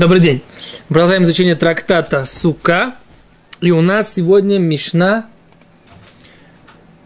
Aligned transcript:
Добрый 0.00 0.22
день. 0.22 0.40
Продолжаем 0.88 1.24
изучение 1.24 1.56
трактата 1.56 2.24
Сука. 2.24 2.94
И 3.60 3.70
у 3.70 3.82
нас 3.82 4.14
сегодня 4.14 4.58
Мишна 4.58 5.26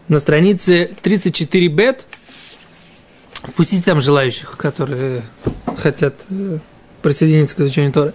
на 0.07 0.17
странице 0.17 0.95
34 1.01 1.67
бет. 1.67 2.05
Пустите 3.57 3.83
там 3.83 3.99
желающих, 3.99 4.55
которые 4.55 5.23
хотят 5.77 6.23
э, 6.29 6.59
присоединиться 7.01 7.57
к 7.57 7.59
изучению 7.59 7.91
Торы. 7.91 8.13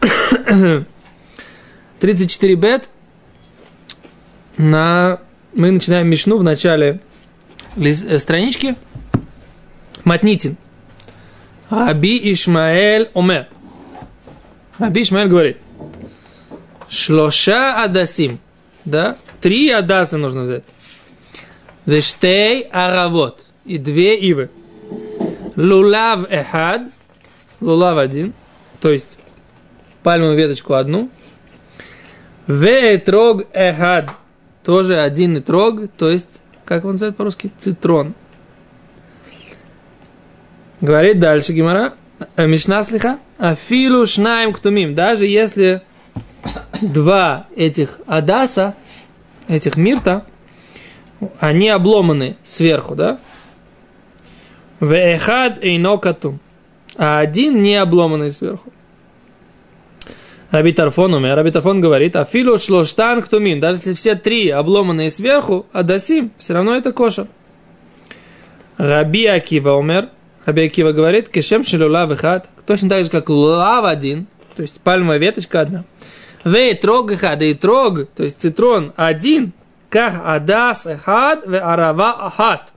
34 2.00 2.54
бет. 2.56 2.90
На... 4.56 5.20
Мы 5.54 5.70
начинаем 5.70 6.08
Мишну 6.08 6.38
в 6.38 6.42
начале 6.42 7.00
э, 7.76 8.18
странички. 8.18 8.74
Матнитин. 10.02 10.56
Раби 11.70 12.32
Ишмаэль 12.32 13.10
Омер. 13.14 13.46
Раби 14.80 15.02
Ишмаэль 15.02 15.28
говорит. 15.28 15.58
Шлоша 16.88 17.84
адасим. 17.84 18.40
Да? 18.86 19.18
Три 19.42 19.70
адаса 19.70 20.16
нужно 20.16 20.42
взять. 20.42 20.64
Вештей 21.84 22.62
аравот. 22.72 23.44
И 23.66 23.76
две 23.76 24.18
ивы. 24.18 24.48
Лулав 25.54 26.30
эхад. 26.30 26.82
Лулав 27.60 27.98
один. 27.98 28.32
То 28.80 28.90
есть 28.90 29.18
пальмовую 30.02 30.38
веточку 30.38 30.72
одну. 30.72 31.10
Ветрог 32.46 33.44
эхад. 33.52 34.10
Тоже 34.64 34.98
один 34.98 35.36
и 35.36 35.40
трог. 35.40 35.90
То 35.98 36.08
есть, 36.08 36.40
как 36.64 36.86
он 36.86 36.92
называет 36.92 37.18
по-русски? 37.18 37.52
Цитрон. 37.58 38.14
Говорит 40.80 41.18
дальше 41.18 41.52
Гимара, 41.52 41.92
Мишна 42.36 42.82
слиха, 42.82 43.18
Афилу 43.38 44.06
шнаем 44.06 44.52
ктумим, 44.52 44.94
даже 44.94 45.26
если 45.26 45.82
два 46.80 47.46
этих 47.56 47.98
адаса, 48.06 48.74
этих 49.48 49.76
мирта, 49.76 50.24
они 51.38 51.68
обломаны 51.68 52.36
сверху, 52.42 52.94
да? 52.94 53.18
Вехад 54.80 55.62
эйнокатум. 55.64 56.40
А 56.96 57.20
один 57.20 57.62
не 57.62 57.76
обломанный 57.76 58.30
сверху. 58.30 58.72
Раби 60.50 60.72
Тарфон 60.72 61.14
умер. 61.14 61.36
Раби 61.36 61.50
Тарфон 61.50 61.80
говорит, 61.80 62.16
афилу 62.16 62.58
шлоштан 62.58 63.22
ктумим. 63.22 63.60
Даже 63.60 63.78
если 63.78 63.94
все 63.94 64.14
три 64.14 64.48
обломанные 64.48 65.10
сверху, 65.10 65.66
адасим, 65.72 66.32
все 66.38 66.54
равно 66.54 66.74
это 66.74 66.92
кошер. 66.92 67.28
Раби 68.76 69.26
Акива 69.26 69.72
умер. 69.72 70.08
Раби 70.50 70.62
Акива 70.62 70.90
говорит, 70.90 71.28
кешем 71.28 71.62
шелюлав 71.62 72.18
хат, 72.18 72.48
точно 72.66 72.88
так 72.88 73.04
же, 73.04 73.10
как 73.10 73.30
лав 73.30 73.84
один, 73.84 74.26
то 74.56 74.62
есть 74.62 74.80
пальмовая 74.80 75.18
веточка 75.18 75.60
одна. 75.60 75.84
Вей 76.44 76.74
трог 76.74 77.12
хад, 77.12 77.40
и 77.42 77.54
трог, 77.54 78.06
то 78.16 78.24
есть 78.24 78.40
цитрон 78.40 78.92
один, 78.96 79.52
как 79.90 80.20
адас 80.24 80.88
хад, 81.04 81.46
ве 81.46 81.60
арава 81.60 82.26
ахат. 82.26 82.72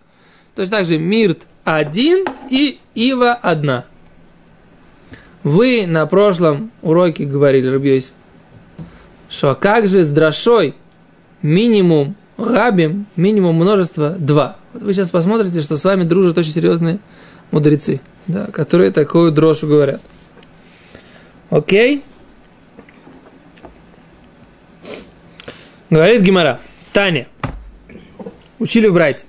Точно 0.53 0.77
так 0.77 0.85
же 0.85 0.99
мирт 0.99 1.47
один 1.63 2.25
и 2.51 2.77
ива 2.94 3.33
одна. 3.33 3.85
Вы 5.41 5.88
на 5.88 6.05
прошлом 6.05 6.69
уроке 6.83 7.25
говорили, 7.25 7.69
Рубьёйс, 7.69 8.13
что 9.31 9.55
как 9.55 9.88
же 9.88 10.03
с 10.03 10.11
дрошой 10.11 10.75
минимум 11.41 12.16
рабим, 12.38 13.07
минимум 13.16 13.55
множество 13.55 14.11
два. 14.11 14.57
Вот 14.73 14.83
вы 14.83 14.94
сейчас 14.94 15.09
посмотрите, 15.09 15.61
что 15.61 15.75
с 15.75 15.83
вами 15.83 16.03
дружат 16.03 16.38
очень 16.38 16.51
серьезные 16.51 16.99
мудрецы, 17.53 18.01
да, 18.27 18.47
которые 18.47 18.91
такую 18.91 19.31
дрожь 19.31 19.63
говорят. 19.63 20.01
Окей? 21.51 22.03
Говорит 25.91 26.23
Гимара. 26.23 26.59
Таня. 26.91 27.28
Учили 28.57 28.88
в 28.88 28.94
Брайте. 28.94 29.25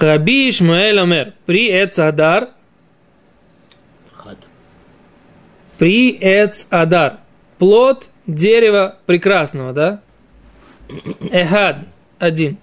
Раби 0.00 0.50
Ишмаэль 0.50 0.98
Омер. 0.98 1.34
При 1.46 1.70
Эцадар. 1.70 2.50
При 5.78 6.18
Эцадар. 6.20 7.18
Плод 7.58 8.08
дерева 8.26 8.96
прекрасного, 9.06 9.72
да? 9.72 10.00
Эхад. 11.30 11.86
Один. 12.18 12.58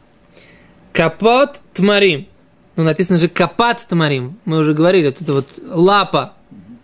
Капот 0.92 1.62
Тмарим 1.74 2.28
ну, 2.76 2.84
написано 2.84 3.18
же 3.18 3.28
капат 3.28 3.86
тамарим. 3.88 4.40
Мы 4.46 4.60
уже 4.60 4.74
говорили, 4.74 5.08
вот 5.08 5.22
это 5.22 5.34
вот 5.34 5.48
лапа 5.62 6.34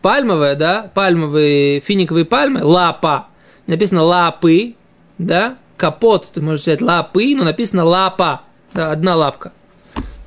пальмовая, 0.01 0.55
да, 0.55 0.89
пальмовые, 0.93 1.79
финиковые 1.79 2.25
пальмы, 2.25 2.63
лапа. 2.63 3.27
Написано 3.65 4.03
лапы, 4.03 4.75
да, 5.17 5.57
капот, 5.75 6.29
ты 6.33 6.41
можешь 6.41 6.61
взять 6.61 6.81
лапы, 6.81 7.33
но 7.35 7.43
написано 7.43 7.83
лапа, 7.83 8.41
да, 8.73 8.91
одна 8.91 9.15
лапка. 9.15 9.51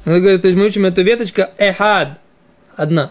Он 0.07 0.21
говорит, 0.21 0.43
то 0.43 0.49
есть 0.49 0.59
мы 0.59 0.67
учим 0.67 0.87
эту 0.87 1.03
веточка 1.03 1.51
эхад, 1.59 2.19
одна. 2.75 3.11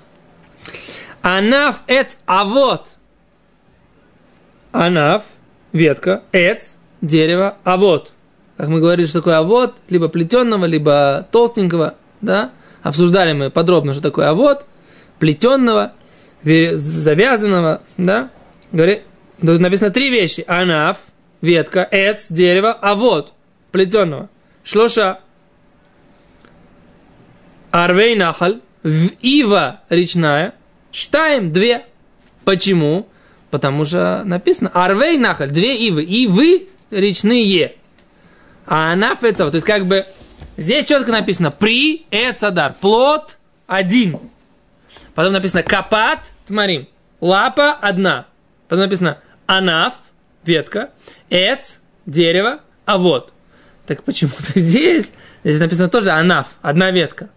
Анаф 1.22 1.84
эц 1.88 2.18
авот. 2.26 2.88
Анаф, 4.72 5.24
ветка, 5.72 6.24
эц, 6.32 6.76
дерево, 7.02 7.58
авот. 7.64 8.14
Как 8.58 8.68
мы 8.68 8.80
говорили, 8.80 9.08
что 9.08 9.20
такое 9.20 9.38
авот, 9.38 9.76
либо 9.88 10.10
плетенного, 10.10 10.66
либо 10.66 11.28
толстенького– 11.32 11.96
да, 12.22 12.52
обсуждали 12.82 13.34
мы 13.34 13.50
подробно, 13.50 13.94
что 13.94 14.02
такое 14.02 14.30
авод, 14.30 14.66
плетенного, 15.20 15.94
завязанного, 16.44 17.82
да, 17.98 18.30
говорит, 18.72 19.04
написано 19.42 19.92
три 19.92 20.10
вещи, 20.10 20.44
анаф, 20.48 20.98
ветка, 21.42 21.88
эц, 21.92 22.32
дерево, 22.32 22.72
а 22.72 22.96
вот 22.96 23.34
плетенного, 23.72 24.30
шлоша, 24.64 25.20
арвей 27.72 28.16
нахаль, 28.16 28.62
ива 28.84 29.82
речная, 29.90 30.54
штаем 30.92 31.52
две. 31.52 31.86
Почему? 32.46 33.08
Потому 33.52 33.86
что 33.86 34.24
написано 34.26 34.72
арвей 34.74 35.18
нахаль, 35.18 35.50
две 35.50 35.78
ивы, 35.88 36.04
ивы 36.04 36.70
речные. 36.90 37.76
А 38.66 38.94
анаф, 38.94 39.20
то 39.20 39.50
есть 39.52 39.66
как 39.66 39.86
бы 39.86 40.06
Здесь 40.58 40.86
четко 40.86 41.12
написано 41.12 41.52
при 41.52 42.06
эцадар. 42.12 42.74
Плод 42.80 43.38
один. 43.68 44.20
Потом 45.16 45.34
написано 45.34 45.64
капат 45.64 46.32
тмарим. 46.48 46.88
Лапа 47.22 47.74
одна. 47.74 48.26
Потом 48.68 48.86
написано 48.86 49.18
анаф, 49.46 49.96
ветка, 50.46 50.92
эц, 51.30 51.80
дерево, 52.06 52.60
а 52.86 52.98
вот. 52.98 53.34
Так 53.86 54.04
почему-то 54.04 54.44
здесь, 54.60 55.14
здесь 55.44 55.60
написано 55.60 55.90
тоже 55.90 56.12
анаф, 56.12 56.60
одна 56.62 56.92
ветка. 56.92 57.30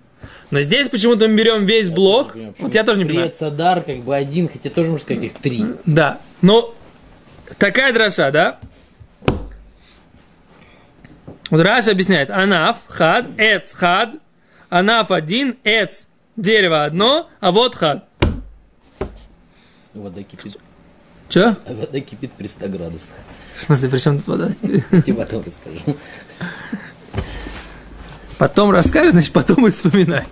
Но 0.50 0.60
здесь 0.60 0.88
почему-то 0.88 1.28
мы 1.28 1.34
берем 1.34 1.64
весь 1.64 1.88
блок. 1.88 2.36
Я 2.36 2.52
вот 2.58 2.74
я 2.74 2.84
тоже 2.84 2.98
не 2.98 3.06
понимаю. 3.06 3.30
Цадар 3.30 3.80
как 3.82 4.00
бы 4.00 4.14
один, 4.14 4.48
хотя 4.48 4.68
тоже 4.68 4.90
можно 4.90 5.02
сказать 5.02 5.24
их 5.24 5.32
три. 5.34 5.64
Да. 5.86 6.18
Но 6.42 6.74
такая 7.56 7.92
дроша, 7.94 8.30
да? 8.30 8.58
Вот 11.52 11.60
Раша 11.60 11.90
объясняет, 11.90 12.30
анаф, 12.30 12.78
хад, 12.88 13.26
эц, 13.36 13.74
хад, 13.74 14.14
анаф 14.70 15.10
один, 15.10 15.58
эц, 15.64 16.06
дерево 16.34 16.86
одно, 16.86 17.28
а 17.40 17.52
вот 17.52 17.74
хад. 17.74 18.08
Вода 19.92 20.22
кипит. 20.22 20.56
Че? 21.28 21.54
Вода 21.66 22.00
кипит 22.00 22.32
при 22.32 22.46
100 22.46 22.68
градусах. 22.68 23.16
В 23.56 23.64
смысле, 23.66 23.88
при 23.90 23.98
чем 23.98 24.16
тут 24.16 24.28
вода? 24.28 24.52
Тебе 24.62 25.12
потом 25.12 25.42
расскажу. 25.42 25.96
Потом 28.38 28.70
расскажешь, 28.70 29.12
значит, 29.12 29.32
потом 29.34 29.66
и 29.66 29.70
вспоминай. 29.70 30.24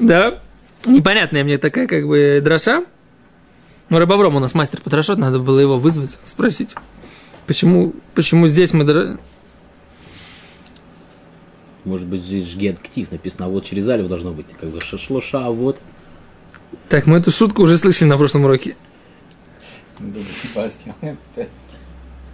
Да? 0.00 0.40
Непонятная 0.84 1.44
мне 1.44 1.58
такая, 1.58 1.86
как 1.86 2.08
бы, 2.08 2.40
дроша. 2.42 2.84
Ну, 3.88 4.00
Рабовром 4.00 4.34
у 4.34 4.40
нас 4.40 4.52
мастер 4.52 4.80
потрошот, 4.80 5.18
надо 5.18 5.38
было 5.38 5.60
его 5.60 5.78
вызвать, 5.78 6.18
спросить. 6.24 6.74
Почему, 7.46 7.94
почему 8.16 8.48
здесь 8.48 8.72
мы 8.72 8.82
может 11.84 12.06
быть, 12.06 12.22
здесь 12.22 12.46
жгет 12.48 12.78
ктив 12.78 13.10
написано, 13.10 13.46
а 13.46 13.48
вот 13.48 13.64
через 13.64 13.88
алиф 13.88 14.08
должно 14.08 14.32
быть, 14.32 14.46
как 14.58 14.70
бы 14.70 14.80
шашлоша, 14.80 15.46
а 15.46 15.50
вот. 15.50 15.80
Так, 16.88 17.06
мы 17.06 17.18
эту 17.18 17.30
шутку 17.30 17.62
уже 17.62 17.76
слышали 17.76 18.08
на 18.08 18.16
прошлом 18.16 18.44
уроке. 18.44 18.76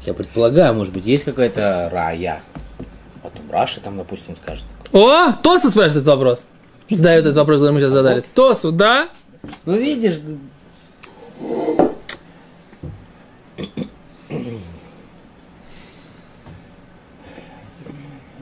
Я 0.04 0.14
предполагаю, 0.14 0.74
может 0.74 0.92
быть, 0.92 1.06
есть 1.06 1.24
какая-то 1.24 1.88
рая. 1.92 2.42
Потом 3.22 3.50
Раша 3.50 3.80
там, 3.80 3.96
допустим, 3.96 4.36
скажет. 4.36 4.64
О, 4.92 5.32
Тосу 5.42 5.70
спрашивает 5.70 6.02
этот 6.02 6.06
вопрос. 6.06 6.44
Задает 6.88 7.24
этот 7.24 7.36
вопрос, 7.36 7.58
который 7.58 7.72
мы 7.72 7.80
сейчас 7.80 7.90
задали. 7.90 8.24
Тосу, 8.34 8.70
да? 8.70 9.08
Ну, 9.64 9.76
видишь, 9.76 10.20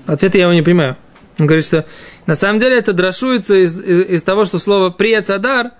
Ответ 0.06 0.34
я 0.34 0.42
его 0.42 0.52
не 0.52 0.62
понимаю. 0.62 0.96
Он 1.38 1.46
говорит, 1.46 1.64
что 1.64 1.84
на 2.26 2.36
самом 2.36 2.60
деле 2.60 2.78
это 2.78 2.92
дрошуется 2.92 3.54
из, 3.54 3.78
из, 3.80 4.06
из 4.06 4.22
того, 4.22 4.44
что 4.44 4.58
слово 4.58 4.90
«приецадар» 4.90 5.72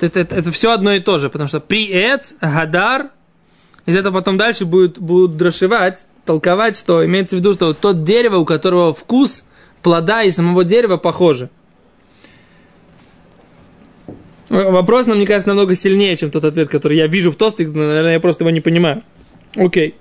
Это, 0.00 0.20
это, 0.20 0.34
это 0.34 0.50
все 0.50 0.72
одно 0.72 0.92
и 0.92 1.00
то 1.00 1.18
же, 1.18 1.30
потому 1.30 1.48
что 1.48 1.60
приэц, 1.60 2.34
гадар, 2.40 3.10
из 3.86 3.96
этого 3.96 4.18
потом 4.18 4.38
дальше 4.38 4.64
будут, 4.64 4.98
будут 4.98 5.36
дрошевать, 5.36 6.06
толковать, 6.24 6.76
что 6.76 7.04
имеется 7.04 7.36
в 7.36 7.38
виду, 7.38 7.54
что 7.54 7.74
тот 7.74 8.02
дерево, 8.02 8.38
у 8.38 8.44
которого 8.44 8.94
вкус 8.94 9.44
плода 9.82 10.22
и 10.22 10.30
самого 10.30 10.64
дерева 10.64 10.96
похожи. 10.96 11.48
Вопрос, 14.48 15.06
нам, 15.06 15.16
мне 15.16 15.26
кажется, 15.26 15.48
намного 15.48 15.74
сильнее, 15.74 16.16
чем 16.16 16.30
тот 16.30 16.44
ответ, 16.44 16.68
который 16.68 16.96
я 16.96 17.06
вижу 17.06 17.30
в 17.30 17.36
тосте, 17.36 17.66
наверное, 17.66 18.14
я 18.14 18.20
просто 18.20 18.44
его 18.44 18.50
не 18.50 18.60
понимаю. 18.60 19.02
Окей. 19.56 19.94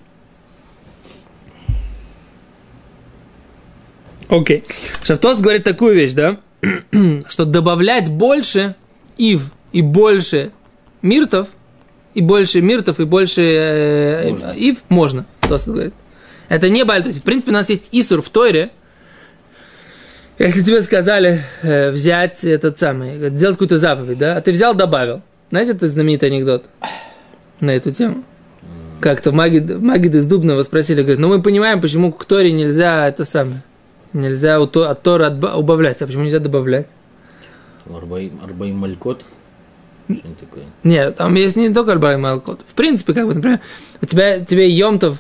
Окей. 4.34 4.64
Шафтост 5.04 5.42
говорит 5.42 5.64
такую 5.64 5.94
вещь, 5.94 6.14
да? 6.14 6.40
что 7.30 7.46
добавлять 7.46 8.10
больше 8.10 8.76
ив 9.18 9.44
и 9.72 9.82
больше 9.82 10.52
миртов, 11.04 11.50
и 12.16 12.22
больше 12.22 12.62
миртов, 12.62 13.00
и 13.00 13.06
больше 13.06 13.42
э, 13.42 14.30
можно. 14.32 14.52
ив 14.54 14.78
можно. 14.90 15.26
Тост 15.42 15.68
говорит. 15.68 15.94
Это 16.50 16.70
не 16.70 16.84
баль. 16.84 17.04
То 17.04 17.10
есть, 17.10 17.20
в 17.20 17.24
принципе, 17.24 17.52
у 17.52 17.54
нас 17.54 17.70
есть 17.70 17.90
исур 17.92 18.24
в 18.24 18.30
Тойре. 18.30 18.72
Если 20.40 20.64
тебе 20.64 20.82
сказали 20.82 21.44
э, 21.62 21.92
взять 21.92 22.44
этот 22.44 22.80
самый, 22.80 23.30
сделать 23.30 23.56
какую-то 23.56 23.78
заповедь, 23.78 24.18
да, 24.18 24.38
а 24.38 24.42
ты 24.42 24.52
взял, 24.52 24.74
добавил. 24.74 25.22
Знаете, 25.52 25.74
это 25.74 25.88
знаменитый 25.88 26.30
анекдот 26.30 26.66
на 27.60 27.70
эту 27.70 27.92
тему? 27.92 28.24
Как-то 29.00 29.32
Магид, 29.32 29.80
Магид 29.80 30.16
из 30.16 30.26
Дубного 30.26 30.64
спросили, 30.64 31.02
говорит, 31.02 31.20
ну 31.20 31.28
мы 31.28 31.42
понимаем, 31.42 31.82
почему 31.82 32.12
к 32.12 32.26
Торе 32.26 32.52
нельзя 32.52 33.08
это 33.08 33.26
самое, 33.26 33.62
нельзя 34.14 34.60
от 34.60 35.04
Тора 35.04 35.30
убавлять, 35.56 36.02
а 36.02 36.08
почему 36.08 36.24
нельзя 36.24 36.40
добавлять? 36.40 36.88
Арбаим, 37.94 38.40
арбаим 38.44 38.78
малькот? 38.78 39.24
Что 40.08 40.28
такое? 40.40 40.64
Нет, 40.84 41.16
там 41.16 41.34
есть 41.36 41.56
не 41.56 41.74
только 41.74 41.94
арбаим 41.94 42.22
малькот. 42.22 42.62
В 42.68 42.74
принципе, 42.74 43.14
как 43.14 43.28
бы, 43.28 43.34
например, 43.34 43.60
у 44.02 44.06
тебя, 44.06 44.40
тебе 44.40 44.70
Йомтов, 44.70 45.18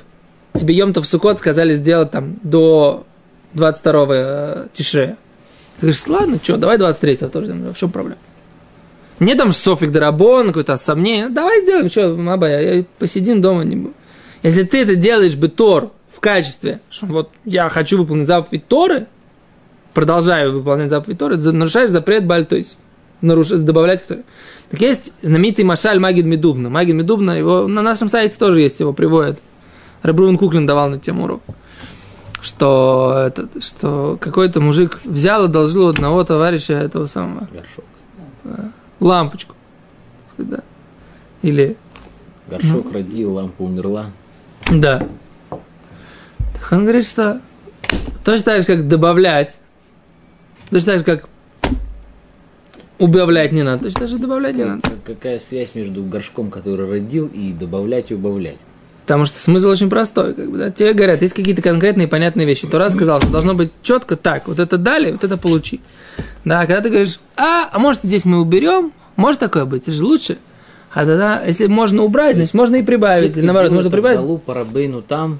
тебе 0.54 0.76
Йомтов 0.76 1.08
Сукот 1.08 1.40
сказали 1.40 1.76
сделать 1.76 2.12
там 2.12 2.38
до 2.44 3.06
22 3.54 4.06
э, 4.10 4.68
Тишрея. 4.74 5.18
Ты 5.80 5.88
говоришь, 5.88 6.08
ладно, 6.08 6.40
что, 6.42 6.58
давай 6.58 6.78
23-го 6.78 7.30
тоже, 7.30 7.54
в 7.54 7.76
чем 7.76 7.92
проблема? 7.92 8.20
Не 9.20 9.36
там 9.36 9.52
Софик 9.52 9.92
Дарабон, 9.92 10.48
какое-то 10.48 10.78
сомнение. 10.78 11.30
Давай 11.30 11.62
сделаем, 11.62 11.90
что, 11.90 12.16
Маба, 12.16 12.48
я, 12.50 12.84
посидим 13.00 13.42
дома. 13.42 13.64
Не. 13.64 13.92
Если 14.42 14.64
ты 14.64 14.82
это 14.82 14.96
делаешь 14.96 15.36
бы 15.36 15.48
Тор 15.48 15.92
качестве, 16.24 16.80
что 16.90 17.06
вот 17.06 17.30
я 17.46 17.70
хочу 17.70 17.98
выполнить 17.98 18.28
заповедь 18.28 18.68
Торы, 18.68 19.08
продолжаю 19.94 20.54
выполнять 20.54 20.90
заповедь 20.90 21.20
Торы, 21.20 21.38
нарушаешь 21.38 21.90
запрет 21.90 22.26
Баль, 22.26 22.46
то 22.46 22.56
есть 22.56 22.78
нарушаешь, 23.22 23.62
добавлять 23.62 24.02
к 24.04 24.08
Торе. 24.08 24.24
Так 24.70 24.82
есть 24.82 25.12
знаменитый 25.22 25.66
Машаль 25.66 26.00
Магид 26.00 26.26
Медубна. 26.26 26.70
Магид 26.70 26.96
Медубна, 26.96 27.32
его 27.32 27.68
на 27.68 27.82
нашем 27.82 28.10
сайте 28.10 28.38
тоже 28.38 28.62
есть, 28.62 28.80
его 28.80 28.94
приводят. 28.94 29.40
Рабрун 30.02 30.38
Куклин 30.38 30.66
давал 30.66 30.90
на 30.90 31.00
тему 31.00 31.26
урок. 31.26 31.42
Что, 32.42 33.24
этот, 33.28 33.64
что 33.64 34.18
какой-то 34.20 34.60
мужик 34.60 35.00
взял 35.06 35.44
и 35.44 35.46
одолжил 35.46 35.86
у 35.86 35.90
одного 35.90 36.24
товарища 36.24 36.74
этого 36.74 37.06
самого. 37.06 37.48
Горшок. 37.52 37.86
Лампочку. 39.00 39.56
Да. 40.38 40.60
Или... 41.42 41.78
Горшок 42.50 42.86
ну, 42.86 42.92
родил, 42.92 43.34
лампа 43.36 43.62
умерла. 43.62 44.08
Да. 44.70 45.08
Он 46.72 46.84
говорит, 46.84 47.06
что 47.06 47.42
точно 48.24 48.46
так 48.46 48.62
же, 48.62 48.68
как 48.68 48.88
добавлять, 48.88 49.58
точно 50.70 50.94
так 50.94 51.00
же, 51.00 51.04
как 51.06 51.30
убавлять 53.00 53.52
не 53.52 53.64
надо, 53.64 53.84
точно 53.84 54.02
так 54.02 54.10
же 54.10 54.18
добавлять 54.18 54.56
не 54.56 54.64
надо. 54.64 54.82
Какая 55.06 55.40
связь 55.40 55.76
между 55.76 56.04
горшком, 56.04 56.50
который 56.50 56.90
родил, 56.90 57.28
и 57.28 57.52
добавлять 57.52 58.12
и 58.12 58.16
убавлять? 58.16 58.60
Потому 59.04 59.26
что 59.26 59.38
смысл 59.38 59.68
очень 59.68 59.90
простой. 59.90 60.34
Как 60.34 60.50
бы, 60.50 60.58
да? 60.58 60.72
Тебе 60.72 60.94
говорят, 60.94 61.22
есть 61.22 61.34
какие-то 61.34 61.62
конкретные 61.62 62.08
понятные 62.08 62.48
вещи. 62.48 62.68
Тора 62.68 62.90
сказал, 62.90 63.20
что 63.20 63.30
должно 63.30 63.54
быть 63.54 63.72
четко 63.82 64.16
так. 64.16 64.48
Вот 64.48 64.60
это 64.60 64.78
дали, 64.78 65.12
вот 65.12 65.24
это 65.26 65.36
получи. 65.36 65.82
Да, 66.46 66.66
когда 66.66 66.80
ты 66.82 66.90
говоришь, 66.90 67.20
а, 67.36 67.70
а 67.70 67.80
может 67.80 68.04
здесь 68.04 68.24
мы 68.24 68.40
уберем, 68.40 68.94
может 69.18 69.42
такое 69.42 69.66
быть, 69.66 69.84
это 69.84 69.92
же 69.92 70.04
лучше. 70.06 70.38
А 70.94 71.06
тогда, 71.06 71.44
если 71.44 71.68
можно 71.68 72.04
убрать, 72.04 72.36
значит, 72.36 72.54
можно 72.54 72.78
и 72.78 72.84
прибавить. 72.84 73.36
Или 73.36 73.46
наоборот, 73.46 73.72
можно 73.72 73.90
прибавить. 73.90 74.20
Далу 74.20 74.38
парабейну 74.38 75.02
там. 75.02 75.40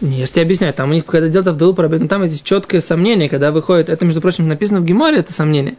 Я 0.00 0.26
тебе 0.26 0.42
объясняю, 0.42 0.74
там 0.74 0.90
у 0.90 0.94
них, 0.94 1.04
когда 1.04 1.28
делают 1.28 1.48
Авдалу 1.48 1.74
парабейну 1.74 2.08
там, 2.08 2.22
есть 2.22 2.44
четкое 2.44 2.80
сомнение, 2.80 3.28
когда 3.28 3.52
выходит, 3.52 3.88
это, 3.88 4.04
между 4.04 4.20
прочим, 4.20 4.48
написано 4.48 4.80
в 4.80 4.84
Геморе, 4.84 5.18
это 5.18 5.32
сомнение, 5.32 5.76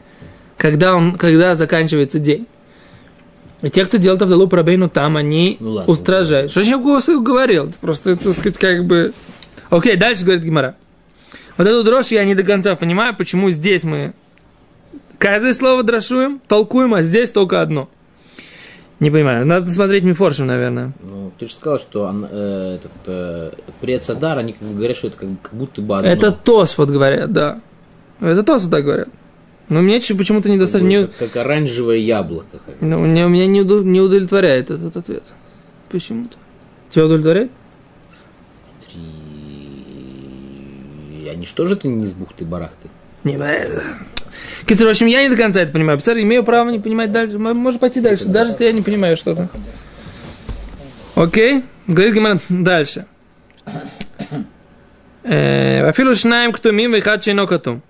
когда, 0.58 0.96
он, 0.96 1.16
когда 1.16 1.56
заканчивается 1.56 2.20
день. 2.20 2.48
И 3.64 3.70
те, 3.70 3.86
кто 3.86 3.98
делает 3.98 4.22
Авдалу 4.22 4.48
Парабейну 4.48 4.90
там, 4.90 5.16
они 5.16 5.56
ну, 5.62 5.72
ладно, 5.72 5.92
устражают. 5.92 6.52
Что 6.52 6.62
я 6.62 6.78
говорил? 6.78 7.72
Просто, 7.80 8.18
так 8.18 8.34
сказать, 8.34 8.58
как 8.58 8.86
бы... 8.86 9.14
Окей, 9.70 9.96
дальше 9.96 10.26
говорит 10.26 10.44
Гимара. 10.44 10.76
Вот 11.58 11.66
эту 11.66 11.84
дрожь 11.86 12.08
я 12.08 12.26
не 12.26 12.36
до 12.36 12.44
конца 12.44 12.76
понимаю, 12.76 13.16
почему 13.16 13.50
здесь 13.52 13.86
мы 13.86 14.14
каждое 15.18 15.54
слово 15.54 15.84
дрошуем, 15.84 16.42
толкуем, 16.46 16.94
а 16.94 17.02
здесь 17.02 17.32
только 17.32 17.62
одно. 17.62 17.90
Не 19.00 19.12
понимаю. 19.12 19.46
Надо 19.46 19.70
смотреть 19.70 20.04
Мифоршем, 20.04 20.48
наверное. 20.48 20.94
Ну, 21.02 21.32
ты 21.38 21.48
же 21.48 21.54
сказал, 21.54 21.80
что 21.80 22.04
он, 22.04 22.26
э, 22.30 22.76
этот, 22.80 22.92
э, 23.08 23.52
предсадар, 23.82 24.38
они 24.38 24.54
как 24.54 24.68
бы 24.68 24.76
говорят, 24.76 24.98
что 24.98 25.08
это 25.08 25.18
как, 25.18 25.30
как 25.42 25.54
будто 25.54 25.82
бы 25.82 25.98
одно. 25.98 26.10
Это 26.10 26.32
ТОС 26.32 26.78
вот 26.78 26.90
говорят, 26.90 27.32
да. 27.34 27.60
Это 28.22 28.44
ТОС 28.44 28.68
так 28.68 28.84
говорят. 28.84 29.10
Но 29.70 29.82
мне 29.82 30.00
почему-то 30.00 30.50
недостаточно... 30.50 31.08
Как, 31.08 31.32
как 31.32 31.36
оранжевое 31.38 31.98
яблоко. 31.98 32.60
Как 32.66 32.76
ну, 32.82 33.00
меня, 33.00 33.26
меня 33.28 33.48
не, 33.48 33.62
не 33.62 34.02
удовлетворяет 34.02 34.70
этот 34.70 34.96
ответ. 34.96 35.24
Почему-то. 35.90 36.38
Тебя 36.90 37.06
удовлетворяет? 37.06 37.52
Три... 38.88 39.02
Они 41.30 41.46
что 41.46 41.66
же 41.66 41.76
ты 41.76 41.88
не 41.88 42.06
из 42.06 42.14
бухты-барахты? 42.14 42.90
Не, 43.24 43.38
Китер, 44.66 44.88
в 44.88 44.90
общем, 44.90 45.08
я 45.08 45.24
не 45.24 45.30
до 45.30 45.36
конца 45.36 45.62
это 45.62 45.72
понимаю. 45.72 45.98
Писар, 45.98 46.18
имею 46.18 46.44
право 46.44 46.70
не 46.70 46.80
понимать 46.80 47.12
дальше. 47.12 47.38
Можно 47.38 47.80
пойти 47.80 48.02
дальше, 48.02 48.26
даже 48.26 48.52
если 48.52 48.66
я 48.66 48.72
не 48.72 48.82
понимаю 48.82 49.18
что-то. 49.18 49.50
Окей? 51.16 51.64
Говорит 51.88 52.16
Гимара 52.16 52.40
дальше. 52.50 53.06
Э, 55.24 55.88
Афилу 55.88 56.16
шнаем 56.16 56.52
кто 56.52 56.72
мим 56.72 56.94
вихат 56.94 57.24
коту. 57.48 57.82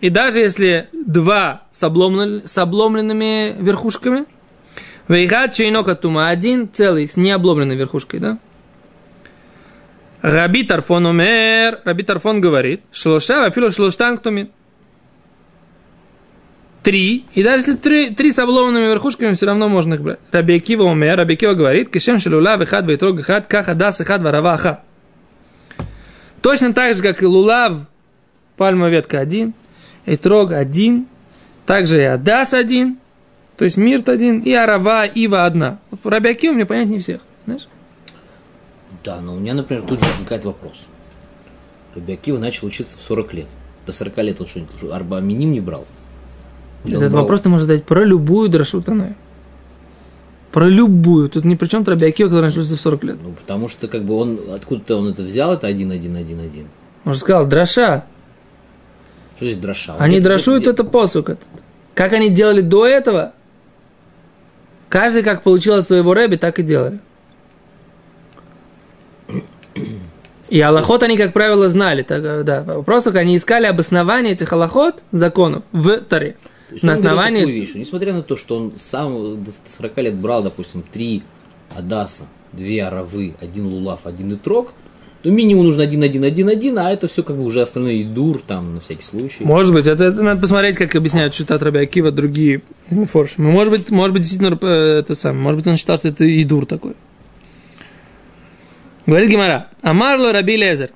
И 0.00 0.10
даже 0.10 0.40
если 0.40 0.88
два 0.92 1.62
с, 1.72 1.78
с 1.80 2.58
обломленными 2.58 3.56
верхушками, 3.58 4.26
чейно 5.52 5.82
катума, 5.82 6.28
один 6.28 6.68
целый 6.70 7.08
с 7.08 7.16
необломленной 7.16 7.76
верхушкой, 7.76 8.20
да? 8.20 8.38
Раби 10.20 10.64
Тарфон 10.64 11.06
умер, 11.06 11.80
Раби 11.84 12.02
Тарфон 12.02 12.40
говорит, 12.40 12.82
шлоша, 12.90 13.46
афилу 13.46 13.70
шлоштан 13.70 14.18
ктумит. 14.18 14.50
Три, 16.86 17.24
и 17.34 17.42
даже 17.42 17.64
если 17.64 17.74
три, 17.74 18.10
три 18.10 18.30
с 18.30 18.38
обломанными 18.38 18.84
верхушками, 18.84 19.34
все 19.34 19.46
равно 19.46 19.68
можно 19.68 19.94
их 19.94 20.02
брать. 20.02 20.20
Раби 20.30 20.60
Кива 20.60 20.84
умер, 20.84 21.16
Раби 21.16 21.34
Кива 21.34 21.54
говорит, 21.54 21.88
кишем 21.88 22.20
шелула 22.20 22.56
вихад 22.56 22.86
вейтрог 22.86 23.20
хат, 23.22 23.48
каха 23.48 23.74
дас 23.74 23.98
хат 23.98 24.22
варава 24.22 24.56
хат. 24.56 24.82
Точно 26.42 26.72
так 26.72 26.94
же, 26.94 27.02
как 27.02 27.24
и 27.24 27.26
лулав, 27.26 27.72
пальма 28.56 28.88
ветка 28.88 29.18
один– 29.18 29.52
Этрог 30.06 30.52
один, 30.52 31.08
также 31.66 31.98
и 31.98 32.04
Адас 32.04 32.54
один, 32.54 32.98
то 33.56 33.64
есть 33.64 33.76
Мирт 33.76 34.08
один, 34.08 34.38
и 34.38 34.52
Арава, 34.52 35.06
Ива 35.06 35.44
одна. 35.44 35.80
Вот 35.90 36.06
Рабиаки 36.06 36.48
у 36.50 36.54
меня 36.54 36.84
не 36.84 37.00
всех, 37.00 37.20
знаешь? 37.46 37.66
Да, 39.02 39.20
но 39.20 39.34
у 39.34 39.40
меня, 39.40 39.54
например, 39.54 39.82
тут 39.82 39.98
же 39.98 40.06
возникает 40.08 40.44
вопрос. 40.44 40.86
Рабиакива 41.96 42.38
начал 42.38 42.68
учиться 42.68 42.96
в 42.96 43.00
40 43.00 43.34
лет. 43.34 43.48
До 43.86 43.92
40 43.92 44.18
лет 44.18 44.40
он 44.40 44.46
что-нибудь 44.46 44.92
Арба 44.92 45.18
Миним 45.18 45.50
не 45.50 45.60
брал. 45.60 45.84
Этот 46.84 47.10
брал... 47.10 47.22
вопрос 47.22 47.40
ты 47.40 47.48
можешь 47.48 47.66
задать 47.66 47.84
про 47.84 48.04
любую 48.04 48.48
драшу 48.48 48.82
Танаю. 48.82 49.14
Про 50.52 50.68
любую. 50.68 51.28
Тут 51.28 51.44
ни 51.44 51.54
при 51.54 51.66
чем 51.66 51.84
Рабиакива, 51.84 52.28
который 52.28 52.46
начался 52.46 52.76
в 52.76 52.80
40 52.80 53.04
лет. 53.04 53.16
Ну, 53.22 53.32
потому 53.32 53.68
что 53.68 53.88
как 53.88 54.04
бы 54.04 54.14
он, 54.14 54.40
откуда-то 54.54 54.96
он 54.96 55.08
это 55.08 55.22
взял, 55.22 55.52
это 55.52 55.66
один, 55.66 55.90
один, 55.90 56.16
один, 56.16 56.40
один. 56.40 56.66
Он 57.04 57.14
же 57.14 57.20
сказал, 57.20 57.46
драша, 57.46 58.04
что 59.36 59.44
здесь 59.44 59.58
дроша? 59.58 59.96
Они 59.98 60.20
дрошуют 60.20 60.66
это 60.66 60.82
посук 60.82 61.30
этот. 61.30 61.44
Как 61.94 62.12
они 62.12 62.30
делали 62.30 62.62
до 62.62 62.86
этого, 62.86 63.32
каждый 64.88 65.22
как 65.22 65.42
получил 65.42 65.74
от 65.74 65.86
своего 65.86 66.14
рэби, 66.14 66.36
так 66.36 66.58
и 66.58 66.62
делали. 66.62 67.00
И 70.48 70.60
аллахот 70.60 71.02
они, 71.02 71.16
как 71.16 71.32
правило, 71.32 71.68
знали. 71.68 72.02
Так, 72.02 72.44
да. 72.44 72.62
Вопрос 72.62 73.04
только, 73.04 73.18
они 73.18 73.36
искали 73.36 73.66
обоснование 73.66 74.32
этих 74.32 74.52
аллахот, 74.52 75.02
законов, 75.12 75.64
в 75.72 75.98
Таре. 75.98 76.36
На 76.82 76.92
основании... 76.92 77.44
Вещь, 77.44 77.74
несмотря 77.74 78.12
на 78.12 78.22
то, 78.22 78.36
что 78.36 78.56
он 78.56 78.72
сам 78.76 79.44
до 79.44 79.50
40 79.76 79.96
лет 79.98 80.14
брал, 80.16 80.42
допустим, 80.42 80.82
три 80.82 81.22
Адаса, 81.76 82.24
две 82.52 82.84
Аравы, 82.84 83.34
один 83.40 83.66
Лулав, 83.66 84.06
один 84.06 84.32
Итрок– 84.32 84.72
то 85.26 85.32
минимум 85.32 85.64
нужно 85.64 85.82
один, 85.82 86.04
один, 86.04 86.22
один, 86.22 86.48
один, 86.48 86.78
а 86.78 86.92
это 86.92 87.08
все 87.08 87.24
как 87.24 87.36
бы 87.36 87.44
уже 87.44 87.60
остальное 87.60 87.94
и 87.94 88.04
дур 88.04 88.40
там 88.46 88.74
на 88.74 88.80
всякий 88.80 89.02
случай. 89.02 89.42
Может 89.42 89.72
быть, 89.72 89.84
это, 89.84 90.04
это 90.04 90.22
надо 90.22 90.40
посмотреть, 90.40 90.76
как 90.76 90.94
объясняют 90.94 91.34
Шитат 91.34 91.64
Раби 91.64 91.80
Акива 91.80 92.12
другие 92.12 92.62
Мифорш. 92.90 93.34
Ну, 93.36 93.50
Может 93.50 93.72
быть, 93.72 93.90
может 93.90 94.12
быть, 94.12 94.22
действительно, 94.22 94.56
э, 94.62 95.00
это 95.00 95.16
самое. 95.16 95.42
Может 95.42 95.58
быть, 95.58 95.66
он 95.66 95.76
считал, 95.78 95.98
что 95.98 96.06
это 96.06 96.42
идур 96.42 96.64
такой. 96.64 96.94
Говорит 99.04 99.28
Гимара. 99.28 99.66
Амарло 99.82 100.32
Раби 100.32 100.56
Лезер. 100.56 100.90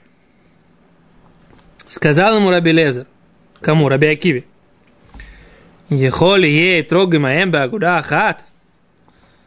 Сказал 1.89 2.37
ему 2.37 2.51
Раби 2.51 2.71
Лезер. 2.71 3.07
Кому? 3.61 3.89
Раби 3.89 4.07
Акиви. 4.07 4.45
Ехоли 5.91 6.47
ей 6.47 6.83
трогай 6.83 7.19
маем 7.19 7.55
агуда 7.55 8.01
хат. 8.03 8.45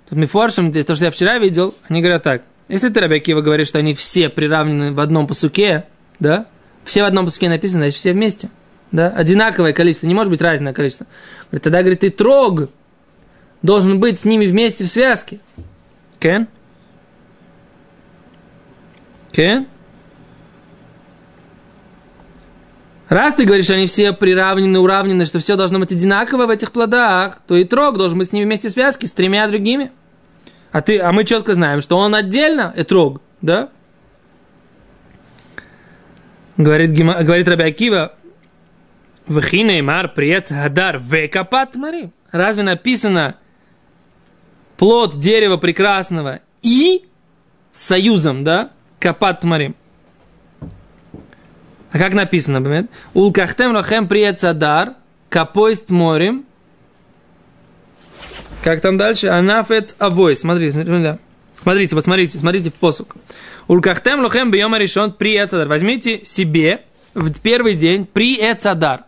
Тут 0.09 0.17
Мифоршем, 0.17 0.71
то, 0.73 0.95
что 0.95 1.05
я 1.05 1.11
вчера 1.11 1.39
видел, 1.39 1.73
они 1.87 2.01
говорят 2.01 2.23
так. 2.23 2.43
Если 2.67 2.89
ты, 2.89 2.99
Раби 2.99 3.15
Акива, 3.15 3.41
говоришь, 3.41 3.69
что 3.69 3.79
они 3.79 3.93
все 3.93 4.29
приравнены 4.29 4.93
в 4.93 4.99
одном 4.99 5.25
посуке, 5.25 5.85
да? 6.19 6.45
Все 6.83 7.03
в 7.03 7.05
одном 7.05 7.25
посуке 7.25 7.49
написано, 7.49 7.81
значит, 7.83 7.97
все 7.97 8.11
вместе. 8.11 8.49
Да? 8.91 9.09
Одинаковое 9.09 9.73
количество, 9.73 10.05
не 10.05 10.13
может 10.13 10.29
быть 10.31 10.41
разное 10.41 10.73
количество. 10.73 11.07
Говорит, 11.49 11.63
тогда, 11.63 11.79
говорит, 11.79 12.01
ты 12.01 12.09
трог 12.09 12.69
должен 13.61 13.99
быть 13.99 14.19
с 14.19 14.25
ними 14.25 14.45
вместе 14.45 14.83
в 14.83 14.87
связке. 14.87 15.39
Кен? 16.19 16.47
Кен? 19.31 19.67
Раз 23.13 23.35
ты 23.35 23.45
говоришь, 23.45 23.65
что 23.65 23.75
они 23.75 23.85
все 23.85 24.11
приравнены, 24.11 24.79
уравнены, 24.79 25.27
что 25.27 25.37
все 25.37 25.55
должно 25.55 25.77
быть 25.77 25.91
одинаково 25.91 26.47
в 26.47 26.49
этих 26.49 26.71
плодах, 26.71 27.37
то 27.47 27.55
и 27.55 27.63
трог 27.63 27.95
должен 27.95 28.17
быть 28.17 28.29
с 28.29 28.31
ними 28.31 28.45
вместе 28.45 28.69
в 28.69 28.71
связке, 28.71 29.05
с 29.05 29.13
тремя 29.13 29.47
другими. 29.47 29.91
А, 30.71 30.81
ты, 30.81 30.97
а 30.97 31.11
мы 31.11 31.23
четко 31.23 31.53
знаем, 31.53 31.81
что 31.81 31.99
он 31.99 32.15
отдельно 32.15 32.73
этрог, 32.75 33.21
да? 33.39 33.69
Говорит, 36.57 36.89
Гима, 36.89 37.21
говорит 37.21 37.47
Раби 37.47 37.65
Акива, 37.65 38.13
Вахина 39.27 39.83
Мар 39.83 40.11
приец 40.11 40.49
Хадар 40.49 40.99
Векапат 40.99 41.75
Мари. 41.75 42.11
Разве 42.31 42.63
написано 42.63 43.35
плод 44.75 45.19
дерева 45.19 45.57
прекрасного 45.57 46.39
и 46.63 47.05
союзом, 47.71 48.43
да? 48.43 48.71
Капат 48.97 49.43
Марим. 49.43 49.75
А 51.93 51.99
как 51.99 52.15
написано, 52.15 52.59
например? 52.59 52.87
Улкахтем 53.13 53.71
лохем 53.71 54.07
приец 54.07 54.43
Адар, 54.43 54.95
капоист 55.29 55.91
морем. 55.91 56.43
Как 58.63 58.81
там 58.81 58.97
дальше? 58.97 59.27
Анафец 59.27 59.95
авой. 59.99 60.35
Смотрите, 60.35 60.71
смотрите, 60.71 61.19
смотрите, 61.61 61.95
вот 61.95 62.03
смотрите, 62.03 62.39
смотрите 62.39 62.71
в 62.71 62.73
посук. 62.73 63.15
Улкахтем 63.67 64.21
лохем 64.21 64.49
бьема 64.49 64.79
решен 64.79 65.11
приец 65.11 65.53
Адар. 65.53 65.67
Возьмите 65.67 66.25
себе 66.25 66.81
в 67.13 67.31
первый 67.39 67.75
день 67.75 68.07
приец 68.07 68.65
Адар. 68.65 69.03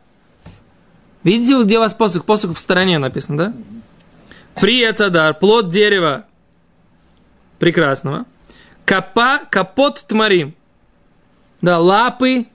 Видите, 1.24 1.60
где 1.64 1.78
у 1.78 1.80
вас 1.80 1.96
посох? 1.96 2.24
Посох 2.24 2.56
в 2.56 2.60
стороне 2.60 3.00
написано, 3.00 3.38
да? 3.38 3.54
Приец 4.62 5.02
Адар, 5.02 5.34
плод 5.34 5.70
дерева 5.70 6.26
прекрасного. 7.58 8.26
Капа, 8.86 9.42
капот 9.50 10.06
тмарим. 10.08 10.54
Да, 11.64 11.80
лапы 11.80 12.46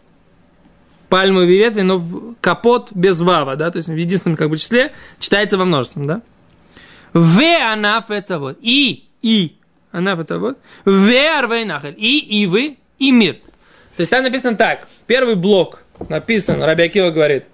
пальмовые 1.11 1.59
ветви, 1.59 1.83
но 1.83 2.03
капот 2.41 2.93
без 2.93 3.21
вава, 3.21 3.57
да, 3.57 3.71
то 3.71 3.77
есть 3.77 3.89
в 3.89 3.95
единственном 3.95 4.37
как 4.37 4.49
бы 4.49 4.57
числе 4.57 4.93
читается 5.19 5.59
во 5.59 5.67
множественном, 5.67 6.07
да. 6.07 6.23
В 7.13 7.41
анаф 7.73 8.05
вот 8.09 8.57
и 8.63 9.05
и 9.21 9.57
анаф 9.91 10.31
вот 10.31 10.59
в 10.85 11.39
арвей 11.39 11.65
нахель 11.65 11.97
и 11.99 12.43
ивы 12.43 12.77
и 12.99 13.11
мир. 13.11 13.35
То 13.97 14.03
есть 14.03 14.11
там 14.11 14.23
написано 14.23 14.57
так. 14.57 14.87
Первый 15.07 15.35
блок 15.35 15.83
написан, 16.09 16.63
Рабиакива 16.63 17.11
говорит, 17.11 17.45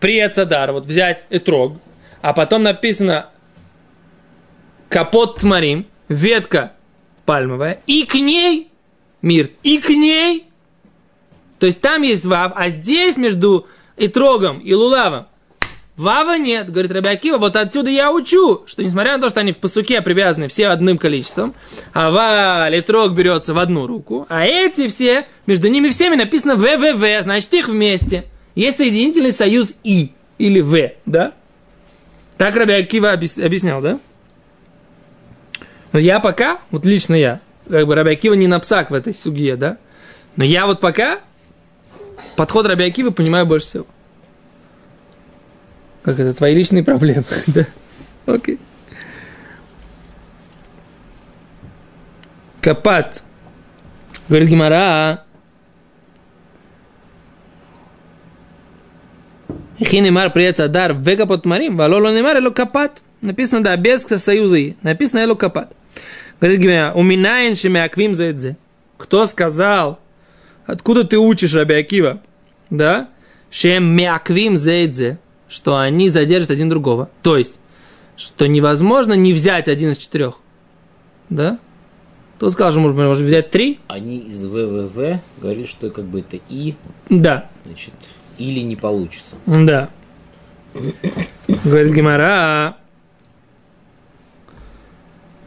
при 0.00 0.26
Цадар, 0.28 0.72
вот 0.72 0.86
взять 0.86 1.26
этрог, 1.30 1.76
а 2.22 2.32
потом 2.32 2.62
написано 2.62 3.26
капот 4.88 5.40
тмарим, 5.40 5.86
ветка 6.08 6.72
пальмовая, 7.26 7.78
и 7.86 8.06
к 8.06 8.14
ней 8.14 8.70
мир, 9.20 9.50
и 9.62 9.78
к 9.78 9.90
ней 9.90 10.45
то 11.58 11.66
есть 11.66 11.80
там 11.80 12.02
есть 12.02 12.24
вав, 12.24 12.52
а 12.54 12.68
здесь 12.68 13.16
между 13.16 13.66
итрогом 13.96 14.58
и 14.58 14.74
лулавом 14.74 15.26
Вава 15.96 16.36
нет, 16.36 16.70
говорит 16.70 16.92
Рабиакива, 16.92 17.38
вот 17.38 17.56
отсюда 17.56 17.88
я 17.88 18.12
учу, 18.12 18.64
что 18.66 18.84
несмотря 18.84 19.16
на 19.16 19.22
то, 19.22 19.30
что 19.30 19.40
они 19.40 19.52
в 19.52 19.56
посуке 19.56 20.02
привязаны 20.02 20.48
все 20.48 20.68
одним 20.68 20.98
количеством, 20.98 21.54
а 21.94 22.10
ва 22.10 22.68
литрог 22.68 23.14
берется 23.14 23.54
в 23.54 23.58
одну 23.58 23.86
руку, 23.86 24.26
а 24.28 24.44
эти 24.44 24.88
все, 24.88 25.26
между 25.46 25.68
ними 25.68 25.88
всеми 25.88 26.14
написано 26.16 26.56
ВВВ, 26.56 27.22
значит 27.22 27.52
их 27.54 27.68
вместе. 27.68 28.24
Есть 28.54 28.76
соединительный 28.76 29.32
союз 29.32 29.74
И 29.84 30.12
или 30.38 30.60
В, 30.60 30.90
да? 31.06 31.32
Так 32.36 32.56
Рабиакива 32.56 33.12
объяснял, 33.12 33.80
да? 33.80 33.98
Но 35.92 35.98
я 35.98 36.20
пока, 36.20 36.58
вот 36.70 36.84
лично 36.84 37.14
я, 37.14 37.40
как 37.70 37.86
бы 37.86 37.94
Рабиакива 37.94 38.34
не 38.34 38.48
напсак 38.48 38.90
в 38.90 38.94
этой 38.94 39.14
суге, 39.14 39.56
да? 39.56 39.78
Но 40.36 40.44
я 40.44 40.66
вот 40.66 40.80
пока 40.80 41.20
подход 42.36 42.66
Раби 42.66 42.84
Акива 42.84 43.10
понимаю 43.10 43.46
больше 43.46 43.66
всего. 43.66 43.86
Как 46.02 46.20
это, 46.20 46.34
твои 46.34 46.54
личные 46.54 46.84
проблемы, 46.84 47.24
да? 47.48 47.66
Окей. 48.26 48.60
Капат. 52.60 53.22
Говорит 54.28 54.48
Гимара. 54.48 55.24
Хинемар 59.78 60.32
приец 60.32 60.58
адар 60.58 60.94
вегапот 60.94 61.44
марим, 61.44 61.76
валоло 61.76 62.16
немар 62.16 62.36
эло 62.36 62.50
капат. 62.50 63.02
Написано, 63.20 63.62
да, 63.62 63.76
без 63.76 64.02
союза 64.02 64.56
и. 64.56 64.74
Написано 64.82 65.20
эло 65.20 65.34
капат. 65.34 65.72
Говорит 66.40 66.60
Гимара, 66.60 66.92
уминаен 66.94 67.56
шемяквим 67.56 68.14
за. 68.14 68.56
Кто 68.96 69.26
сказал, 69.26 70.00
Откуда 70.66 71.04
ты 71.04 71.18
учишь, 71.18 71.54
Раби 71.54 71.74
Акива? 71.74 72.20
Да? 72.70 73.08
Шем 73.50 73.84
мяквим 73.84 74.56
зейдзе, 74.56 75.18
что 75.48 75.78
они 75.78 76.08
задержат 76.08 76.50
один 76.50 76.68
другого. 76.68 77.08
То 77.22 77.36
есть, 77.36 77.60
что 78.16 78.46
невозможно 78.48 79.12
не 79.12 79.32
взять 79.32 79.68
один 79.68 79.90
из 79.90 79.98
четырех. 79.98 80.40
Да? 81.28 81.58
Кто 82.36 82.50
сказал, 82.50 82.72
что 82.72 82.80
можно, 82.80 83.06
можно 83.06 83.24
взять 83.24 83.50
три? 83.50 83.78
Они 83.88 84.18
из 84.18 84.44
ВВВ 84.44 85.20
говорили, 85.38 85.66
что 85.66 85.90
как 85.90 86.04
бы 86.04 86.20
это 86.20 86.38
И. 86.50 86.74
Да. 87.08 87.48
Значит, 87.64 87.94
или 88.36 88.60
не 88.60 88.76
получится. 88.76 89.36
Да. 89.46 89.88
Говорит 91.64 91.94
Гимара. 91.94 92.76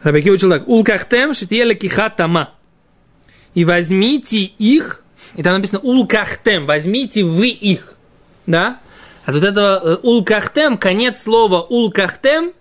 Рабики 0.02 0.30
учил 0.30 0.50
так. 0.50 0.66
Улкахтем 0.66 1.34
шитьела 1.34 1.74
кихатама. 1.74 2.50
И 3.54 3.64
возьмите 3.64 4.38
их 4.38 5.04
и 5.36 5.42
там 5.42 5.54
написано 5.54 5.80
улкахтем, 5.80 6.66
возьмите 6.66 7.24
вы 7.24 7.48
их. 7.48 7.94
Да? 8.46 8.80
А 9.24 9.32
вот 9.32 9.42
этого 9.42 9.80
э, 9.82 9.96
улкахтем, 10.02 10.76
конец 10.76 11.22
слова 11.22 11.60
улкахтем, 11.62 12.52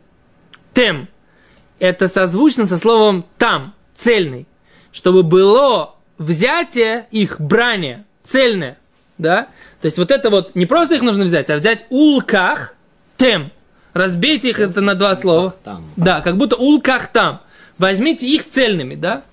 тем, 0.74 1.08
это 1.80 2.08
созвучно 2.08 2.68
со 2.68 2.78
словом 2.78 3.26
там, 3.38 3.74
цельный. 3.96 4.48
Чтобы 4.92 5.24
было 5.24 5.96
взятие 6.18 7.08
их 7.12 7.40
брание, 7.40 8.06
цельное. 8.24 8.78
Да? 9.18 9.48
То 9.82 9.86
есть 9.86 9.98
вот 9.98 10.12
это 10.12 10.30
вот, 10.30 10.56
не 10.56 10.66
просто 10.66 10.96
их 10.96 11.02
нужно 11.02 11.24
взять, 11.24 11.50
а 11.50 11.56
взять 11.56 11.86
улках 11.90 12.76
тем. 13.18 13.52
Разбейте 13.94 14.50
их 14.50 14.60
это 14.60 14.82
на 14.82 14.96
два 14.96 15.16
слова. 15.16 15.56
Там. 15.64 15.90
Да, 15.98 16.22
как 16.22 16.38
будто 16.38 16.56
улках 16.56 17.08
там. 17.08 17.42
Возьмите 17.78 18.28
их 18.28 18.50
цельными, 18.50 18.96
да? 18.96 19.24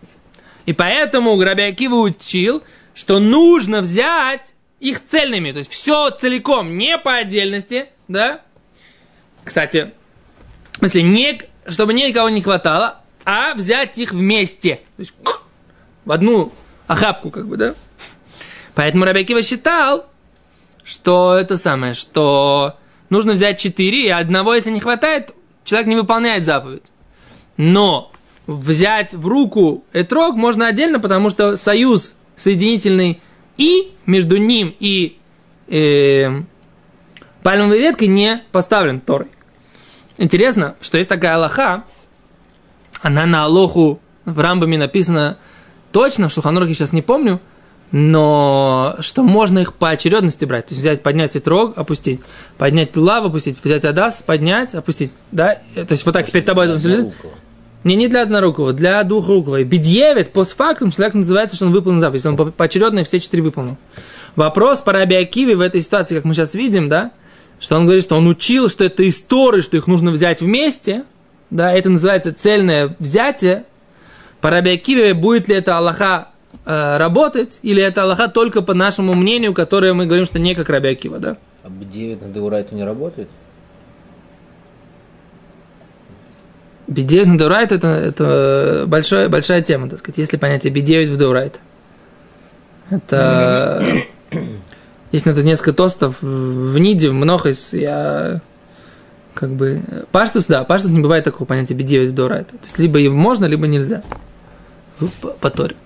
И 0.66 0.72
поэтому 0.72 1.36
Грабиакива 1.36 1.96
учил, 1.96 2.62
что 2.96 3.20
нужно 3.20 3.82
взять 3.82 4.54
их 4.80 5.04
цельными, 5.04 5.52
то 5.52 5.58
есть 5.58 5.70
все 5.70 6.10
целиком, 6.10 6.76
не 6.76 6.98
по 6.98 7.14
отдельности, 7.14 7.90
да? 8.08 8.40
Кстати, 9.44 9.92
в 10.72 10.78
смысле, 10.78 11.02
не, 11.02 11.42
чтобы 11.68 11.92
никого 11.92 12.30
не 12.30 12.42
хватало, 12.42 13.02
а 13.24 13.54
взять 13.54 13.98
их 13.98 14.12
вместе, 14.12 14.80
то 14.96 15.00
есть 15.00 15.14
в 16.04 16.10
одну 16.10 16.52
охапку, 16.86 17.30
как 17.30 17.46
бы, 17.46 17.58
да? 17.58 17.74
Поэтому 18.74 19.04
Рабиакива 19.04 19.42
считал, 19.42 20.06
что 20.82 21.36
это 21.38 21.58
самое, 21.58 21.92
что 21.92 22.76
нужно 23.10 23.32
взять 23.32 23.60
четыре, 23.60 24.06
и 24.06 24.10
одного, 24.10 24.54
если 24.54 24.70
не 24.70 24.80
хватает, 24.80 25.34
человек 25.64 25.88
не 25.88 25.96
выполняет 25.96 26.46
заповедь. 26.46 26.90
Но 27.58 28.10
взять 28.46 29.12
в 29.12 29.26
руку 29.26 29.84
этрог 29.92 30.34
можно 30.36 30.66
отдельно, 30.66 30.98
потому 30.98 31.28
что 31.28 31.56
союз 31.58 32.14
соединительный 32.36 33.20
и 33.56 33.92
между 34.06 34.36
ним 34.36 34.74
и 34.78 35.18
э, 35.68 36.42
пальмовой 37.42 37.78
веткой 37.78 38.08
не 38.08 38.42
поставлен 38.52 39.00
Торой. 39.00 39.28
Интересно, 40.18 40.76
что 40.80 40.98
есть 40.98 41.08
такая 41.08 41.36
Аллаха, 41.36 41.84
она 43.02 43.26
на 43.26 43.44
Алоху 43.44 44.00
в 44.24 44.40
Рамбаме 44.40 44.78
написана 44.78 45.38
точно, 45.92 46.28
в 46.28 46.32
Шелханорахе 46.32 46.74
сейчас 46.74 46.92
не 46.92 47.02
помню, 47.02 47.40
но 47.92 48.96
что 49.00 49.22
можно 49.22 49.60
их 49.60 49.74
по 49.74 49.90
очередности 49.90 50.44
брать. 50.44 50.66
То 50.66 50.72
есть 50.72 50.80
взять, 50.80 51.02
поднять 51.02 51.36
этрог, 51.36 51.78
опустить, 51.78 52.20
поднять 52.58 52.96
лав, 52.96 53.24
опустить, 53.24 53.58
взять 53.62 53.84
адас, 53.84 54.22
поднять, 54.26 54.74
опустить. 54.74 55.12
Да? 55.30 55.58
То 55.74 55.86
есть 55.88 56.04
вот 56.04 56.12
так 56.12 56.30
перед 56.30 56.44
тобой 56.44 56.66
лежит. 56.66 57.14
Не, 57.86 57.94
не 57.94 58.08
для 58.08 58.22
однорукого, 58.22 58.72
для 58.72 59.00
двухрукого. 59.04 59.62
Бедьевит, 59.62 60.32
постфактум, 60.32 60.90
человек 60.90 61.14
называется, 61.14 61.54
что 61.54 61.66
он 61.66 61.72
выполнил 61.72 62.00
заповедь, 62.00 62.18
если 62.24 62.30
он 62.30 62.36
по- 62.36 62.46
поочередно 62.46 63.04
все 63.04 63.20
четыре 63.20 63.44
выполнил. 63.44 63.76
Вопрос 64.34 64.80
по 64.80 64.92
Раби 64.92 65.14
Акиве 65.14 65.54
в 65.54 65.60
этой 65.60 65.80
ситуации, 65.80 66.16
как 66.16 66.24
мы 66.24 66.34
сейчас 66.34 66.54
видим, 66.54 66.88
да, 66.88 67.12
что 67.60 67.76
он 67.76 67.84
говорит, 67.84 68.02
что 68.02 68.16
он 68.16 68.26
учил, 68.26 68.68
что 68.68 68.82
это 68.82 69.08
истории, 69.08 69.60
что 69.60 69.76
их 69.76 69.86
нужно 69.86 70.10
взять 70.10 70.40
вместе, 70.40 71.04
да, 71.50 71.72
это 71.72 71.88
называется 71.88 72.34
цельное 72.34 72.96
взятие. 72.98 73.62
По 74.40 74.50
Раби 74.50 74.72
Акиве 74.72 75.14
будет 75.14 75.46
ли 75.46 75.54
это 75.54 75.78
Аллаха 75.78 76.30
э, 76.64 76.96
работать, 76.96 77.60
или 77.62 77.80
это 77.80 78.02
Аллаха 78.02 78.26
только 78.26 78.62
по 78.62 78.74
нашему 78.74 79.14
мнению, 79.14 79.54
которое 79.54 79.94
мы 79.94 80.06
говорим, 80.06 80.26
что 80.26 80.40
не 80.40 80.56
как 80.56 80.68
Раби 80.70 80.88
Акива, 80.88 81.20
да? 81.20 81.36
А 81.62 81.68
Б9 81.68 82.26
на 82.26 82.34
Деурайту 82.34 82.74
не 82.74 82.82
работает? 82.82 83.28
B9 86.88 87.26
на 87.26 87.38
Деурайт 87.38 87.72
это, 87.72 87.88
это 87.88 88.84
большая, 88.86 89.28
большая 89.28 89.60
тема, 89.62 89.88
так 89.88 89.98
сказать, 89.98 90.18
если 90.18 90.36
понятие 90.36 90.72
B9 90.72 91.12
в 91.12 91.18
Деурайт. 91.18 91.58
Это... 92.90 94.04
Есть 95.12 95.24
на 95.24 95.30
это 95.30 95.42
несколько 95.42 95.72
тостов 95.72 96.20
в 96.20 96.78
Ниде, 96.78 97.10
в 97.10 97.14
Мнохис, 97.14 97.72
я 97.72 98.40
как 99.34 99.50
бы... 99.50 99.82
Паштус, 100.10 100.46
да, 100.46 100.64
паштус 100.64 100.90
не 100.90 101.00
бывает 101.00 101.24
такого 101.24 101.46
понятия 101.46 101.74
B9 101.74 102.08
в 102.08 102.14
Деурайт. 102.14 102.48
То 102.48 102.56
есть, 102.64 102.78
либо 102.78 102.98
его 102.98 103.14
можно, 103.14 103.44
либо 103.44 103.66
нельзя. 103.66 104.02
По, 105.20 105.28
по 105.28 105.50
Торе. 105.50 105.76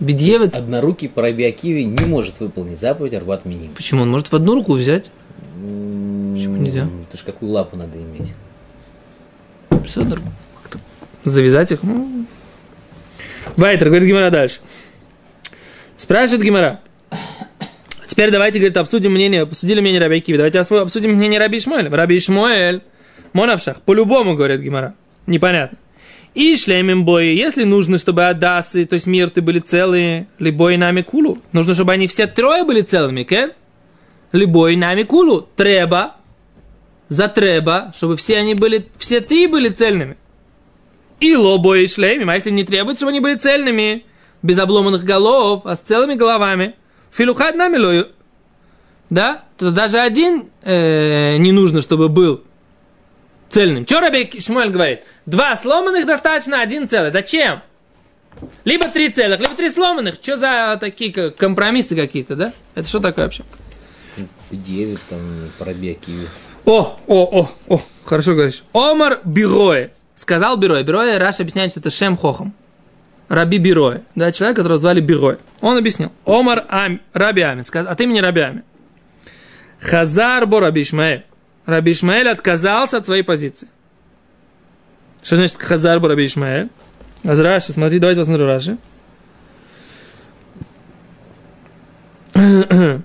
B9, 0.00 0.56
Однорукий 0.56 1.08
по 1.08 1.22
Раби 1.22 1.44
Акиве 1.44 1.84
не 1.84 2.04
может 2.04 2.40
выполнить 2.40 2.80
заповедь 2.80 3.14
Арбат 3.14 3.44
Миним. 3.44 3.72
почему? 3.74 4.02
Он 4.02 4.10
может 4.10 4.32
в 4.32 4.34
одну 4.34 4.54
руку 4.54 4.72
взять. 4.72 5.10
Почему 5.54 6.56
нельзя? 6.56 6.88
Это 7.08 7.18
ж 7.18 7.24
какую 7.24 7.52
лапу 7.52 7.76
надо 7.76 7.98
иметь? 7.98 8.32
Как-то 9.84 10.78
Завязать 11.24 11.72
их. 11.72 11.82
Ну. 11.82 12.26
Вайтер, 13.56 13.88
говорит 13.88 14.08
Гимара 14.08 14.30
дальше. 14.30 14.60
Спрашивает 15.96 16.42
Гимара. 16.42 16.80
Теперь 18.06 18.30
давайте, 18.30 18.58
говорит, 18.58 18.76
обсудим 18.76 19.12
мнение, 19.12 19.42
обсудили 19.42 19.80
мнение 19.80 20.00
Раби 20.00 20.16
Акивы. 20.16 20.36
Давайте 20.36 20.58
обсудим 20.60 21.12
мнение 21.12 21.40
Раби 21.40 21.58
Ишмаэля. 21.58 21.90
Раби 21.90 22.18
Ишмаэль, 22.18 22.82
Монавшах, 23.32 23.80
по-любому, 23.82 24.34
говорит 24.34 24.60
Гимара. 24.60 24.94
Непонятно. 25.26 25.78
И 26.34 26.56
шлемим 26.56 27.04
бои, 27.04 27.34
если 27.34 27.64
нужно, 27.64 27.98
чтобы 27.98 28.26
Адасы, 28.26 28.86
то 28.86 28.94
есть 28.94 29.06
мирты 29.06 29.42
были 29.42 29.58
целые, 29.58 30.26
либо 30.38 30.72
и 30.72 30.76
нами 30.76 31.02
кулу. 31.02 31.38
Нужно, 31.52 31.74
чтобы 31.74 31.92
они 31.92 32.06
все 32.06 32.26
трое 32.26 32.64
были 32.64 32.80
целыми, 32.80 33.22
кен? 33.22 33.52
Либо 34.32 34.68
и 34.68 34.76
нами 34.76 35.02
кулу. 35.02 35.46
Треба, 35.56 36.16
за 37.08 37.28
треба, 37.28 37.92
чтобы 37.96 38.16
все 38.16 38.38
они 38.38 38.54
были, 38.54 38.88
все 38.98 39.20
три 39.20 39.46
были 39.46 39.68
цельными. 39.68 40.16
И 41.20 41.36
лобо 41.36 41.78
и 41.78 41.86
шлемим, 41.86 42.30
а 42.30 42.34
если 42.34 42.50
не 42.50 42.64
требует, 42.64 42.96
чтобы 42.96 43.10
они 43.10 43.20
были 43.20 43.36
цельными, 43.36 44.04
без 44.42 44.58
обломанных 44.58 45.04
голов, 45.04 45.62
а 45.64 45.76
с 45.76 45.80
целыми 45.80 46.14
головами, 46.14 46.74
филухад 47.10 47.54
намилою, 47.54 48.08
да, 49.08 49.44
то 49.58 49.70
даже 49.70 49.98
один 49.98 50.48
э, 50.62 51.36
не 51.36 51.52
нужно, 51.52 51.80
чтобы 51.80 52.08
был 52.08 52.42
цельным. 53.50 53.86
Что 53.86 54.00
Раби 54.00 54.40
Шмуэль 54.40 54.70
говорит? 54.70 55.02
Два 55.26 55.54
сломанных 55.56 56.06
достаточно, 56.06 56.60
один 56.60 56.88
целый. 56.88 57.10
Зачем? 57.10 57.62
Либо 58.64 58.88
три 58.88 59.10
целых, 59.10 59.38
либо 59.38 59.54
три 59.54 59.70
сломанных. 59.70 60.14
Что 60.14 60.36
за 60.36 60.78
такие 60.80 61.30
компромиссы 61.30 61.94
какие-то, 61.94 62.34
да? 62.34 62.52
Это 62.74 62.88
что 62.88 63.00
такое 63.00 63.26
вообще? 63.26 63.44
Б9 64.50 64.98
там 65.08 65.50
Акиве. 65.60 66.28
О, 66.64 66.98
о, 67.06 67.24
о, 67.40 67.50
о, 67.68 67.80
хорошо 68.04 68.34
говоришь. 68.34 68.62
Омар 68.72 69.20
Бирое. 69.24 69.90
Сказал 70.14 70.56
Бирое. 70.56 70.82
Бирое, 70.84 71.18
Раш 71.18 71.40
объясняет, 71.40 71.72
что 71.72 71.80
это 71.80 71.90
Шем 71.90 72.16
Хохом. 72.16 72.54
Раби 73.28 73.58
Бирое. 73.58 74.02
Да, 74.14 74.30
человек, 74.30 74.56
которого 74.56 74.78
звали 74.78 75.00
Бирое. 75.00 75.38
Он 75.60 75.76
объяснил. 75.78 76.12
Омар 76.24 76.64
Ам, 76.68 77.00
Раби 77.12 77.42
Ами. 77.42 77.62
Сказ- 77.62 77.86
От 77.86 78.00
имени 78.00 78.18
Раби 78.20 78.40
Ами. 78.42 78.62
Хазар 79.80 80.46
Бо 80.46 80.60
Раби 80.60 80.82
Ишмаэль. 80.82 81.24
Раби 81.66 81.92
Ишмаэль 81.92 82.28
отказался 82.28 82.98
от 82.98 83.06
своей 83.06 83.22
позиции. 83.22 83.68
Что 85.22 85.36
значит 85.36 85.60
Хазар 85.60 85.98
Бо 85.98 86.08
Раби 86.08 86.26
Ишмаэль? 86.26 86.68
А 87.24 87.34
Раши, 87.34 87.72
смотри, 87.72 87.98
давайте 87.98 88.20
посмотрим 88.20 88.46
Раши. 88.46 88.76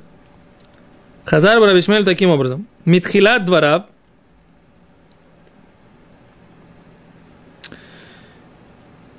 Хазар 1.27 1.59
Бо 1.59 1.65
Раби 1.65 1.79
Ишмаэль 1.79 2.05
таким 2.05 2.29
образом. 2.29 2.65
Митхилат 2.85 3.43
двораб. 3.43 3.87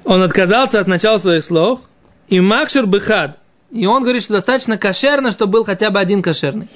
Он 0.04 0.22
отказался 0.22 0.80
от 0.80 0.86
начала 0.86 1.18
своих 1.18 1.44
слов. 1.44 1.82
И 2.28 2.40
Макшер 2.40 2.86
Бехад. 2.86 3.38
И 3.70 3.84
он 3.84 4.04
говорит, 4.04 4.22
что 4.22 4.32
достаточно 4.32 4.78
кошерно, 4.78 5.30
чтобы 5.32 5.52
был 5.52 5.64
хотя 5.66 5.90
бы 5.90 6.00
один 6.00 6.22
кошерный. 6.22 6.68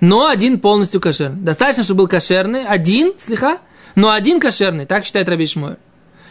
Но 0.00 0.26
один 0.26 0.58
полностью 0.58 1.00
кошерный. 1.00 1.40
Достаточно, 1.40 1.84
чтобы 1.84 1.98
был 1.98 2.08
кошерный, 2.08 2.66
один, 2.66 3.12
слегка, 3.16 3.58
но 3.94 4.10
один 4.10 4.40
кошерный. 4.40 4.86
Так 4.86 5.04
считает 5.04 5.28
Раби 5.28 5.46
Шмуэль. 5.46 5.76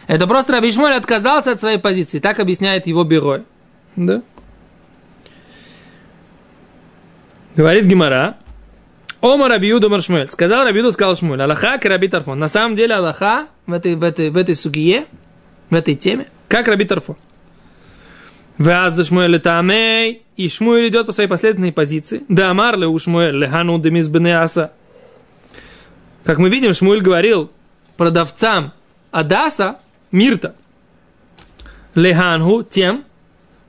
Это 0.06 0.26
просто 0.26 0.52
Раби 0.52 0.70
Шмуэль 0.70 0.96
отказался 0.96 1.52
от 1.52 1.60
своей 1.60 1.78
позиции. 1.78 2.18
Так 2.18 2.40
объясняет 2.40 2.86
его 2.86 3.04
бюро. 3.04 3.38
Да? 3.96 4.20
Говорит 7.60 7.84
Гимара. 7.84 8.36
Ома 9.20 9.46
Рабиуду 9.46 9.90
Маршмуэль. 9.90 10.30
Сказал 10.30 10.64
Рабиуду, 10.64 10.92
сказал 10.92 11.14
Шмуэль. 11.14 11.42
Аллаха 11.42 11.76
к 11.76 11.84
Раби 11.84 12.08
Тарфон. 12.08 12.38
На 12.38 12.48
самом 12.48 12.74
деле 12.74 12.94
Аллаха 12.94 13.48
в 13.66 13.74
этой, 13.74 13.96
в 13.96 14.02
этой, 14.02 14.30
в 14.30 14.38
этой 14.38 14.56
сугие, 14.56 15.04
в 15.68 15.74
этой 15.74 15.94
теме, 15.94 16.26
как 16.48 16.68
Раби 16.68 16.86
Тарфон. 16.86 17.16
Вязда 18.56 19.04
Шмуэль 19.04 19.38
Тамей. 19.40 20.22
И 20.38 20.48
Шмуэль 20.48 20.88
идет 20.88 21.04
по 21.04 21.12
своей 21.12 21.28
последовательной 21.28 21.74
позиции. 21.74 22.22
Да 22.30 22.48
Амарле 22.48 22.86
у 22.86 22.98
Шмуэль 22.98 23.36
Лехану 23.36 23.78
Демис 23.78 24.08
Бенеаса. 24.08 24.72
Как 26.24 26.38
мы 26.38 26.48
видим, 26.48 26.72
Шмуэль 26.72 27.02
говорил 27.02 27.52
продавцам 27.98 28.72
Адаса, 29.10 29.80
Мирта, 30.12 30.54
Леханху, 31.94 32.62
тем, 32.62 33.04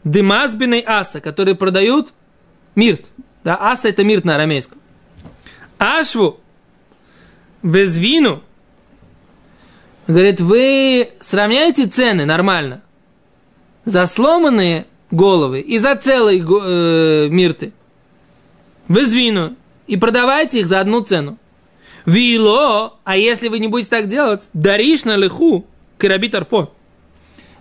Демазбиной 0.05 0.81
Аса, 0.87 1.19
которые 1.19 1.55
продают 1.55 2.13
Мирт. 2.75 3.07
Да, 3.43 3.57
Аса 3.59 3.89
это 3.89 4.03
Мирт 4.03 4.25
на 4.25 4.35
арамейском. 4.35 4.77
Ашву, 5.77 6.39
Безвину, 7.63 8.43
говорит, 10.07 10.41
вы 10.41 11.09
сравняете 11.21 11.87
цены 11.87 12.25
нормально 12.25 12.81
за 13.85 14.05
сломанные 14.05 14.85
головы 15.09 15.59
и 15.59 15.79
за 15.79 15.95
целые 15.95 16.39
э, 16.39 17.29
мирты. 17.29 17.73
Безвину. 18.87 19.55
И 19.87 19.97
продавайте 19.97 20.59
их 20.59 20.67
за 20.67 20.79
одну 20.79 21.01
цену. 21.01 21.37
Вило, 22.05 22.97
а 23.03 23.17
если 23.17 23.47
вы 23.47 23.59
не 23.59 23.67
будете 23.67 23.89
так 23.89 24.07
делать, 24.07 24.49
даришь 24.53 25.03
на 25.05 25.17
лиху 25.17 25.65
караби 25.97 26.29
тарфон. 26.29 26.69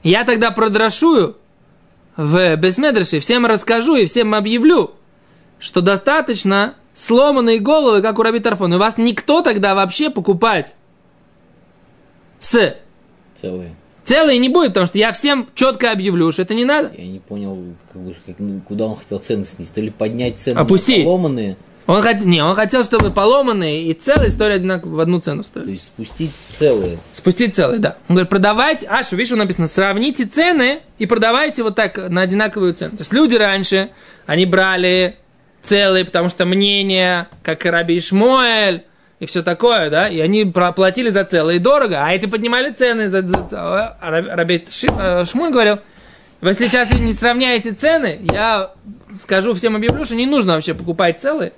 Я 0.02 0.24
тогда 0.24 0.50
продрошую 0.50 1.36
в 2.16 2.56
Бесмедрше, 2.56 3.20
всем 3.20 3.46
расскажу 3.46 3.96
и 3.96 4.06
всем 4.06 4.34
объявлю, 4.34 4.94
что 5.60 5.80
достаточно 5.80 6.74
сломанные 6.94 7.60
головы, 7.60 8.02
как 8.02 8.18
у 8.18 8.22
Раби 8.22 8.40
Тарфон. 8.40 8.74
И 8.74 8.76
вас 8.76 8.98
никто 8.98 9.42
тогда 9.42 9.74
вообще 9.76 10.10
покупать 10.10 10.74
с 12.40 12.74
Целые. 13.40 13.74
целые 14.04 14.38
не 14.38 14.48
будет, 14.48 14.68
потому 14.68 14.86
что 14.86 14.98
я 14.98 15.12
всем 15.12 15.48
четко 15.54 15.92
объявлю, 15.92 16.32
что 16.32 16.42
это 16.42 16.54
не 16.54 16.64
надо. 16.64 16.90
Я 16.96 17.06
не 17.06 17.18
понял, 17.20 17.74
как 17.92 18.02
бы, 18.02 18.14
как- 18.26 18.38
ну, 18.38 18.60
куда 18.66 18.86
он 18.86 18.96
хотел 18.96 19.18
цены 19.18 19.44
снизить. 19.44 19.72
То 19.72 19.80
ли 19.80 19.90
поднять 19.90 20.40
цены 20.40 20.58
Опустить. 20.58 21.04
поломанные, 21.04 21.56
Он 21.86 22.02
хотел, 22.02 22.26
не, 22.26 22.42
он 22.42 22.54
хотел, 22.54 22.84
чтобы 22.84 23.10
поломанные 23.10 23.84
и 23.84 23.94
целые 23.94 24.30
стоили 24.30 24.52
одинаково 24.54 24.96
в 24.96 25.00
одну 25.00 25.18
цену 25.20 25.42
то 25.42 25.48
стоили. 25.48 25.70
есть 25.72 25.86
спустить 25.86 26.30
целые. 26.56 26.98
Спустить 27.12 27.54
целые, 27.56 27.78
да. 27.78 27.96
Он 28.08 28.16
говорит, 28.16 28.28
продавайте, 28.30 28.86
аж, 28.88 29.10
видишь, 29.12 29.28
что 29.28 29.36
написано, 29.36 29.66
сравните 29.66 30.24
цены 30.26 30.80
и 30.98 31.06
продавайте 31.06 31.62
вот 31.62 31.74
так 31.76 31.96
на 32.10 32.20
одинаковую 32.20 32.74
цену. 32.74 32.92
То 32.92 32.98
есть 33.00 33.12
люди 33.12 33.34
раньше, 33.36 33.90
они 34.26 34.44
брали 34.46 35.16
целые, 35.62 36.04
потому 36.04 36.28
что 36.28 36.44
мнение, 36.44 37.28
как 37.42 37.66
и 37.66 37.70
Раби 37.70 37.98
Ишмоэль, 37.98 38.84
и 39.18 39.26
все 39.26 39.42
такое, 39.42 39.90
да, 39.90 40.08
и 40.08 40.18
они 40.20 40.44
платили 40.46 41.10
за 41.10 41.24
целые 41.24 41.58
дорого, 41.60 42.02
а 42.04 42.12
эти 42.12 42.26
поднимали 42.26 42.70
цены. 42.72 43.10
За, 43.10 43.20
за- 43.26 43.96
а 44.00 44.10
Раби 44.36 44.64
э, 44.98 45.24
Шмуль 45.26 45.50
говорил, 45.50 45.78
если 46.40 46.68
сейчас 46.68 46.90
не 46.92 47.12
сравняете 47.12 47.72
цены, 47.72 48.18
я 48.32 48.70
скажу 49.20 49.52
всем 49.54 49.76
объявлю, 49.76 50.06
что 50.06 50.14
не 50.14 50.24
нужно 50.24 50.54
вообще 50.54 50.72
покупать 50.72 51.20
целые, 51.20 51.52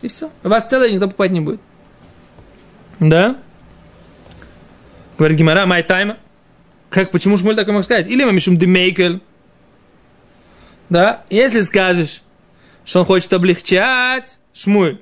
и 0.00 0.08
все. 0.08 0.30
У 0.42 0.48
вас 0.48 0.64
целые 0.64 0.92
никто 0.92 1.06
покупать 1.08 1.30
не 1.30 1.40
будет. 1.40 1.60
Да? 3.00 3.36
Говорит 5.18 5.36
Гимара, 5.36 5.66
май 5.66 5.82
тайма. 5.82 6.16
Как, 6.90 7.10
почему 7.10 7.36
Шмуль 7.36 7.54
такой 7.54 7.74
мог 7.74 7.84
сказать? 7.84 8.08
Или 8.08 8.24
мамишум 8.24 8.56
демейкель. 8.56 9.20
да, 10.88 11.22
если 11.28 11.60
скажешь, 11.60 12.22
что 12.88 13.00
он 13.00 13.04
хочет 13.04 13.30
облегчать, 13.34 14.38
Шмуль, 14.54 14.98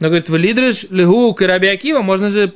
но 0.00 0.06
говорит, 0.08 0.30
в 0.30 0.36
лидриш 0.36 0.84
лигу 0.88 1.34
к 1.34 1.46
Раби 1.46 1.68
Акива, 1.68 2.00
можно 2.00 2.30
же 2.30 2.54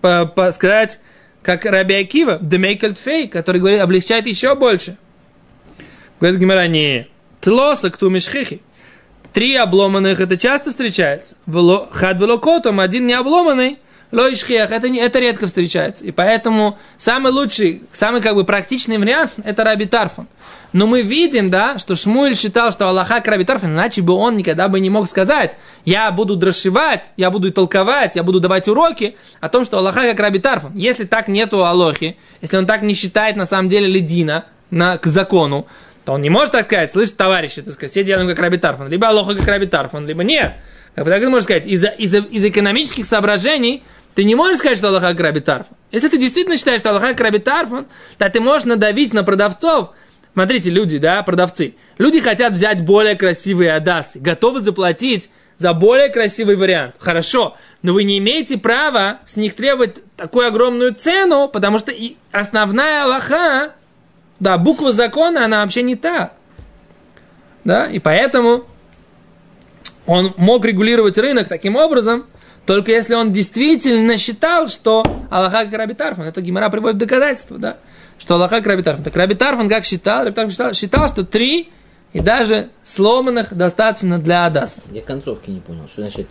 по, 0.00 0.26
по 0.26 0.52
сказать, 0.52 1.00
как 1.42 1.64
Раби 1.64 1.96
Акива, 1.96 2.38
демейкальт 2.40 2.98
фей, 2.98 3.26
который 3.26 3.60
говорит, 3.60 3.80
облегчает 3.80 4.28
еще 4.28 4.54
больше. 4.54 4.96
Говорит 6.20 6.38
Гимара, 6.38 6.68
не, 6.68 7.08
тлоса 7.40 7.90
к 7.90 7.96
тумишхихи. 7.96 8.62
Три 9.32 9.56
обломанных, 9.56 10.20
это 10.20 10.36
часто 10.36 10.70
встречается. 10.70 11.34
Хад 11.90 12.20
велокотом, 12.20 12.78
один 12.78 13.08
не 13.08 13.14
обломанный, 13.14 13.78
лоишхех, 14.12 14.70
это, 14.70 14.88
не, 14.88 15.00
это 15.00 15.18
редко 15.18 15.46
встречается. 15.46 16.04
И 16.04 16.12
поэтому 16.12 16.78
самый 16.96 17.32
лучший, 17.32 17.82
самый 17.92 18.20
как 18.20 18.34
бы 18.34 18.44
практичный 18.44 18.98
вариант, 18.98 19.32
это 19.44 19.64
Раби 19.64 19.86
Тарфон. 19.86 20.28
Но 20.72 20.86
мы 20.86 21.02
видим, 21.02 21.50
да, 21.50 21.76
что 21.76 21.94
Шмуэль 21.94 22.34
считал, 22.34 22.72
что 22.72 22.88
Аллаха 22.88 23.20
Крабитарф, 23.20 23.64
иначе 23.64 24.00
бы 24.00 24.14
он 24.14 24.38
никогда 24.38 24.68
бы 24.68 24.80
не 24.80 24.88
мог 24.88 25.06
сказать, 25.06 25.54
я 25.84 26.10
буду 26.10 26.34
дрошевать, 26.34 27.12
я 27.18 27.30
буду 27.30 27.52
толковать, 27.52 28.16
я 28.16 28.22
буду 28.22 28.40
давать 28.40 28.68
уроки 28.68 29.16
о 29.40 29.50
том, 29.50 29.64
что 29.64 29.78
Аллаха 29.78 30.02
как 30.02 30.18
Рабитарф. 30.18 30.64
Если 30.74 31.04
так 31.04 31.28
нету 31.28 31.64
Алохи, 31.64 32.16
если 32.40 32.56
он 32.56 32.66
так 32.66 32.80
не 32.82 32.94
считает 32.94 33.36
на 33.36 33.44
самом 33.44 33.68
деле 33.68 33.86
ледина 33.86 34.46
на, 34.70 34.96
к 34.96 35.06
закону, 35.06 35.66
то 36.06 36.12
он 36.12 36.22
не 36.22 36.30
может 36.30 36.52
так 36.52 36.64
сказать, 36.64 36.90
слышь, 36.90 37.10
товарищи, 37.10 37.60
так 37.60 37.74
сказать, 37.74 37.92
все 37.92 38.02
делаем 38.02 38.26
как 38.28 38.38
Рабитарфон, 38.38 38.88
либо 38.88 39.08
Алоха 39.08 39.34
как 39.34 39.46
Рабитарфон, 39.46 40.06
либо 40.06 40.24
нет. 40.24 40.54
Как 40.94 41.04
бы 41.04 41.10
так 41.10 41.22
можешь 41.28 41.44
сказать, 41.44 41.66
из-за, 41.66 41.88
из-за, 41.88 42.18
из 42.18 42.44
экономических 42.44 43.06
соображений 43.06 43.82
ты 44.14 44.24
не 44.24 44.34
можешь 44.34 44.58
сказать, 44.58 44.78
что 44.78 44.88
Аллаха 44.88 45.08
как 45.08 45.20
Рабитарфон. 45.20 45.76
Если 45.90 46.08
ты 46.08 46.18
действительно 46.18 46.56
считаешь, 46.56 46.80
что 46.80 46.90
Аллаха 46.90 47.08
как 47.08 47.20
Рабитарфон, 47.20 47.86
то 48.18 48.28
ты 48.28 48.40
можешь 48.40 48.64
надавить 48.64 49.12
на 49.12 49.24
продавцов, 49.24 49.90
Смотрите, 50.34 50.70
люди, 50.70 50.98
да, 50.98 51.22
продавцы. 51.22 51.74
Люди 51.98 52.20
хотят 52.20 52.54
взять 52.54 52.84
более 52.84 53.16
красивые 53.16 53.74
адасы, 53.74 54.18
готовы 54.18 54.60
заплатить 54.60 55.28
за 55.58 55.74
более 55.74 56.08
красивый 56.08 56.56
вариант. 56.56 56.94
Хорошо, 56.98 57.56
но 57.82 57.92
вы 57.92 58.04
не 58.04 58.18
имеете 58.18 58.56
права 58.56 59.20
с 59.26 59.36
них 59.36 59.54
требовать 59.54 60.00
такую 60.16 60.46
огромную 60.46 60.94
цену, 60.94 61.48
потому 61.48 61.78
что 61.78 61.92
и 61.92 62.16
основная 62.32 63.04
Аллаха, 63.04 63.74
да, 64.40 64.56
буква 64.56 64.92
закона, 64.92 65.44
она 65.44 65.62
вообще 65.62 65.82
не 65.82 65.96
та. 65.96 66.32
Да, 67.64 67.86
и 67.86 67.98
поэтому 67.98 68.64
он 70.06 70.34
мог 70.36 70.64
регулировать 70.64 71.18
рынок 71.18 71.46
таким 71.46 71.76
образом, 71.76 72.26
только 72.66 72.90
если 72.90 73.14
он 73.14 73.32
действительно 73.32 74.18
считал, 74.18 74.68
что 74.68 75.02
Аллаха 75.30 75.64
как 75.64 75.72
Рабитарфан. 75.72 76.24
Это 76.26 76.40
Гимара 76.40 76.70
приводит 76.70 76.98
доказательства, 76.98 77.58
да 77.58 77.76
что 78.22 78.36
Аллаха 78.36 78.60
к 78.60 78.66
Раби 78.66 78.82
Тарфан. 78.82 79.02
Так 79.02 79.16
Раби 79.16 79.34
Тарфан 79.34 79.68
как 79.68 79.84
считал? 79.84 80.24
Раби 80.24 80.34
Тарфан 80.34 80.50
считал, 80.50 80.74
считал, 80.74 81.08
что 81.08 81.24
три 81.24 81.70
и 82.12 82.20
даже 82.20 82.68
сломанных 82.84 83.52
достаточно 83.54 84.18
для 84.18 84.46
Адаса. 84.46 84.80
Я 84.92 85.02
концовки 85.02 85.50
не 85.50 85.58
понял. 85.60 85.88
Что 85.88 86.02
значит? 86.02 86.28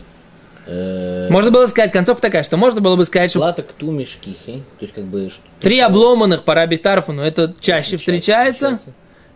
Э, 0.67 1.27
можно 1.29 1.51
было 1.51 1.67
сказать, 1.67 1.91
концовка 1.91 2.21
такая, 2.21 2.43
что 2.43 2.55
можно 2.55 2.79
было 2.79 2.95
бы 2.95 3.03
сказать, 3.03 3.31
что... 3.31 3.39
Плата 3.39 3.63
к 3.63 3.73
тумишкихи, 3.73 4.63
то 4.79 4.83
есть 4.83 4.93
как 4.93 5.03
бы... 5.03 5.29
Три 5.59 5.79
обломанных 5.79 6.43
по 6.43 6.53
Раби 6.53 6.77
Тарфану, 6.77 7.23
это 7.23 7.53
чаще 7.59 7.97
встречается, 7.97 8.79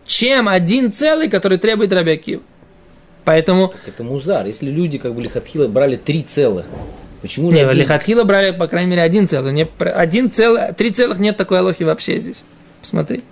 чем 0.05 0.47
один 0.47 0.93
целый, 0.93 1.29
который 1.29 1.57
требует 1.57 1.91
Раби 1.91 2.39
Поэтому... 3.25 3.73
Это 3.85 4.03
музар. 4.03 4.45
Если 4.45 4.69
люди 4.69 4.97
как 4.97 5.13
бы 5.13 5.21
лихатхила 5.21 5.67
брали 5.67 5.97
три 5.97 6.23
целых, 6.23 6.65
Почему 7.21 7.49
же? 7.49 7.57
Не, 7.57 7.63
один... 7.63 7.81
Лихатхила 7.81 8.23
брали, 8.23 8.51
по 8.51 8.67
крайней 8.67 8.91
мере, 8.91 9.01
один 9.01 9.27
целый. 9.27 9.51
Не, 9.51 9.67
один 9.79 10.29
целый, 10.29 10.73
три 10.73 10.91
целых 10.91 11.17
нет 11.17 11.35
такой 11.35 11.57
алохи 11.57 11.81
вообще 11.81 12.19
здесь. 12.19 12.43
Посмотри. 12.81 13.23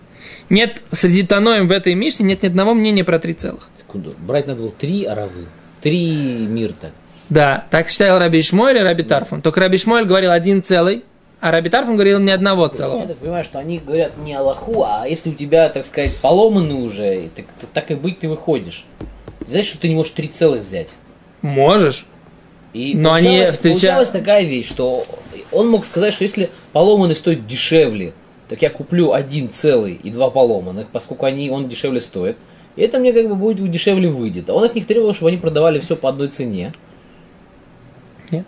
Нет, 0.49 0.82
среди 0.91 1.21
Таноем 1.21 1.67
в 1.67 1.71
этой 1.71 1.93
Мишне 1.93 2.25
нет 2.25 2.41
ни 2.41 2.47
одного 2.47 2.73
мнения 2.73 3.03
про 3.03 3.19
три 3.19 3.36
целых. 3.36 3.69
Секунду. 3.77 4.12
Брать 4.17 4.47
надо 4.47 4.62
было 4.62 4.71
три 4.71 5.06
аравы. 5.06 5.45
Три 5.82 6.12
мирта. 6.49 6.89
Да, 7.29 7.65
так 7.69 7.89
считал 7.89 8.19
Раби 8.19 8.39
Ишмойль 8.39 8.77
и 8.77 8.82
Раби 8.82 9.03
Тарфон. 9.03 9.41
Только 9.41 9.60
Раби 9.60 9.77
Ишмойль 9.77 10.06
говорил 10.06 10.32
один 10.32 10.63
целый, 10.63 11.03
а 11.39 11.51
Раби 11.51 11.69
Тарфон 11.69 11.95
говорил 11.95 12.19
ни 12.19 12.32
одного 12.32 12.67
целого. 12.67 13.01
Я 13.01 13.08
так 13.08 13.17
понимаю, 13.17 13.43
что 13.43 13.60
они 13.60 13.77
говорят 13.77 14.17
не 14.17 14.34
Аллаху, 14.34 14.84
а 14.84 15.06
если 15.08 15.29
у 15.29 15.34
тебя, 15.34 15.69
так 15.69 15.86
сказать, 15.86 16.15
поломаны 16.17 16.73
уже, 16.75 17.29
так, 17.36 17.45
так 17.73 17.91
и 17.91 17.95
быть 17.95 18.19
ты 18.19 18.27
выходишь. 18.27 18.86
Знаешь, 19.47 19.65
что 19.65 19.79
ты 19.79 19.89
не 19.89 19.95
можешь 19.95 20.12
три 20.13 20.27
целых 20.27 20.62
взять? 20.62 20.89
Можешь. 21.41 22.06
И 22.73 22.95
Но 22.95 23.13
они 23.13 23.45
встреча... 23.51 23.79
получалась 23.79 24.10
такая 24.10 24.45
вещь, 24.45 24.67
что 24.67 25.06
он 25.51 25.69
мог 25.69 25.86
сказать, 25.86 26.13
что 26.13 26.23
если 26.23 26.49
поломанный 26.71 27.15
стоит 27.15 27.45
дешевле, 27.45 28.13
так 28.49 28.62
я 28.62 28.69
куплю 28.69 29.13
один 29.13 29.49
целый 29.49 29.93
и 29.93 30.10
два 30.10 30.29
поломанных, 30.29 30.88
поскольку 30.91 31.25
они, 31.25 31.49
он 31.49 31.69
дешевле 31.69 32.01
стоит. 32.01 32.38
И 32.75 32.82
это 32.82 32.97
мне 32.97 33.13
как 33.13 33.27
бы 33.29 33.36
будет 33.36 33.69
дешевле 33.69 34.10
выйдет. 34.10 34.49
А 34.49 34.53
он 34.53 34.63
от 34.63 34.73
них 34.73 34.88
требовал, 34.88 35.13
чтобы 35.13 35.29
они 35.29 35.38
продавали 35.38 35.79
все 35.79 35.95
по 35.95 36.10
одной 36.10 36.29
цене. 36.29 36.73
Нет. 38.32 38.45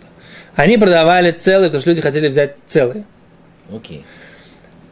Они 0.56 0.76
продавали 0.78 1.30
целые, 1.30 1.68
потому 1.68 1.82
что 1.82 1.90
люди 1.90 2.02
хотели 2.02 2.28
взять 2.28 2.56
целые. 2.66 3.04
Окей. 3.72 4.04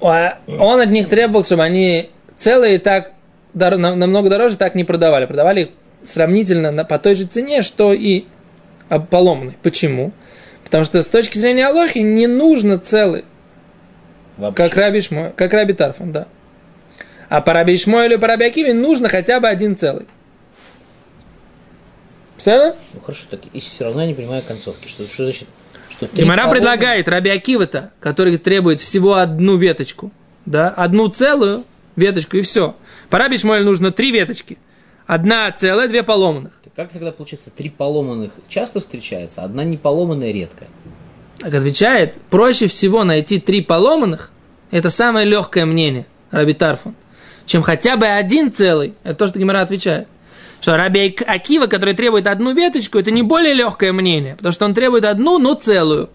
А 0.01 0.38
он 0.47 0.81
от 0.81 0.90
них 0.90 1.09
требовал, 1.09 1.45
чтобы 1.45 1.62
они 1.62 2.11
целые 2.38 2.79
так 2.79 3.12
намного 3.55 4.31
дороже 4.31 4.57
так 4.57 4.75
не 4.75 4.85
продавали. 4.85 5.27
Продавали 5.27 5.73
сравнительно 6.07 6.85
по 6.85 6.99
той 6.99 7.14
же 7.14 7.25
цене, 7.25 7.62
что 7.62 7.93
и 7.93 8.25
поломанный. 9.11 9.57
Почему? 9.62 10.12
Потому 10.64 10.85
что 10.85 11.03
с 11.03 11.09
точки 11.09 11.38
зрения 11.38 11.67
Аллахи 11.67 11.99
не 11.99 12.27
нужно 12.27 12.79
целый. 12.79 13.25
Вообще. 14.37 14.57
Как 14.57 14.77
Раби 14.77 15.01
Шмой, 15.01 15.31
как 15.37 15.53
Раби 15.53 15.73
Тарфан, 15.73 16.12
да. 16.12 16.27
А 17.29 17.40
по 17.40 17.53
Раби 17.53 17.75
или 17.75 18.17
по 18.17 18.27
Раби 18.27 18.47
Акиве 18.47 18.75
нужно 18.75 19.09
хотя 19.09 19.40
бы 19.40 19.49
один 19.49 19.77
целый. 19.77 20.07
Все? 22.37 22.75
Ну 22.93 23.01
хорошо, 23.01 23.27
так 23.31 23.40
и 23.53 23.61
все 23.61 23.85
равно 23.85 24.03
я 24.03 24.09
не 24.09 24.14
понимаю 24.14 24.43
концовки. 24.47 24.88
Что, 24.88 25.07
что 25.07 25.25
значит? 25.25 25.49
Что 25.90 26.09
Гимара 26.12 26.49
предлагает 26.49 27.09
Раби 27.09 27.31
Акива-то, 27.31 27.93
который 28.01 28.37
требует 28.38 28.81
всего 28.81 29.14
одну 29.14 29.57
веточку. 29.57 30.11
Да, 30.45 30.69
одну 30.69 31.09
целую 31.09 31.64
веточку 31.97 32.37
и 32.37 32.43
все. 32.43 32.77
По 33.09 33.19
Раби 33.19 33.38
Шмуэль 33.38 33.64
нужно 33.64 33.93
три 33.93 34.11
веточки. 34.11 34.59
Одна 35.07 35.51
целая, 35.53 35.88
две 35.88 36.03
поломанных. 36.03 36.53
Как 36.75 36.90
тогда 36.90 37.12
получается, 37.12 37.51
три 37.51 37.71
поломанных 37.71 38.33
часто 38.49 38.81
встречается, 38.81 39.43
одна 39.43 39.62
не 39.62 39.77
поломанная 39.77 40.33
редко? 40.33 40.67
Так 41.38 41.55
отвечает, 41.55 42.14
проще 42.31 42.67
всего 42.67 43.05
найти 43.05 43.38
три 43.38 43.61
поломанных, 43.61 44.31
это 44.71 44.90
самое 44.90 45.27
легкое 45.27 45.67
мнение, 45.67 46.07
Раби 46.31 46.53
Тарфон, 46.53 46.95
чем 47.47 47.62
хотя 47.62 47.97
бы 47.97 48.07
один 48.07 48.53
целый, 48.53 48.95
это 49.05 49.14
то, 49.14 49.29
что 49.29 49.38
Гимара 49.38 49.61
отвечает. 49.61 50.09
Что 50.61 50.77
Раби 50.77 51.14
Акива, 51.27 51.67
который 51.67 51.95
требует 51.95 52.27
одну 52.27 52.55
веточку, 52.55 52.99
это 52.99 53.11
не 53.11 53.23
более 53.23 53.53
легкое 53.53 53.93
мнение, 53.93 54.35
потому 54.35 54.53
что 54.53 54.64
он 54.64 54.75
требует 54.75 55.05
одну, 55.05 55.38
но 55.38 55.55
целую. 55.55 56.09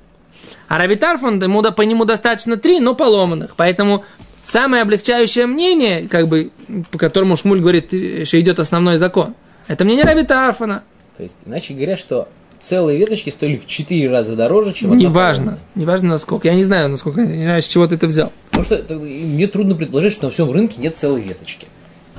А 0.67 0.77
Раби 0.77 0.95
Тарфон, 0.95 1.41
ему, 1.41 1.61
по 1.61 1.83
нему 1.83 2.03
достаточно 2.03 2.57
три, 2.57 2.79
но 2.79 2.95
поломанных. 2.95 3.55
Поэтому 3.55 4.03
самое 4.41 4.83
облегчающее 4.83 5.45
мнение, 5.45 6.07
как 6.07 6.27
бы, 6.27 6.51
по 6.91 6.97
которому 6.97 7.37
Шмуль 7.37 7.59
говорит, 7.59 7.87
что 7.87 8.39
идет 8.39 8.59
основной 8.59 8.97
закон– 8.97 9.35
это 9.69 9.85
мне 9.85 9.95
не 9.95 10.01
Раби 10.01 10.23
Тарфана. 10.23 10.83
То 11.15 11.23
есть, 11.23 11.35
иначе 11.45 11.75
говоря, 11.75 11.95
что 11.95 12.27
целые 12.59 12.97
веточки 12.97 13.29
стоили 13.29 13.57
в 13.57 13.67
4 13.67 14.09
раза 14.09 14.35
дороже, 14.35 14.73
чем 14.73 14.91
одна 14.91 15.03
Неважно, 15.03 15.59
неважно 15.75 16.09
насколько. 16.09 16.47
Я 16.47 16.55
не 16.55 16.63
знаю, 16.63 16.89
насколько, 16.89 17.21
не 17.21 17.43
знаю, 17.43 17.61
с 17.61 17.67
чего 17.67 17.85
ты 17.85 17.95
это 17.95 18.07
взял. 18.07 18.33
Потому 18.49 18.65
что 18.65 18.75
это, 18.75 18.95
мне 18.95 19.45
трудно 19.47 19.75
предположить, 19.75 20.13
что 20.13 20.25
на 20.25 20.31
всем 20.31 20.49
рынке 20.49 20.81
нет 20.81 20.97
целой 20.97 21.21
веточки. 21.21 21.67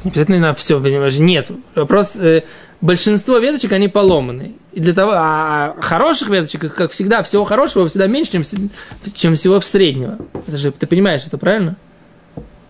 Не 0.04 0.10
обязательно 0.12 0.38
на 0.38 0.54
все, 0.54 0.80
понимаешь, 0.80 1.18
нет. 1.18 1.50
Вопрос, 1.74 2.12
э, 2.14 2.44
большинство 2.80 3.38
веточек, 3.38 3.72
они 3.72 3.88
поломаны. 3.88 4.52
И 4.72 4.78
для 4.78 4.94
того, 4.94 5.12
а 5.14 5.76
хороших 5.80 6.28
веточек, 6.28 6.72
как 6.72 6.92
всегда, 6.92 7.24
всего 7.24 7.44
хорошего 7.44 7.88
всегда 7.88 8.06
меньше, 8.06 8.30
чем, 8.30 8.44
чем 9.12 9.34
всего 9.34 9.58
в 9.58 9.64
среднего. 9.64 10.18
Это 10.46 10.56
же, 10.56 10.70
ты 10.70 10.86
понимаешь, 10.86 11.22
это 11.26 11.36
правильно? 11.36 11.76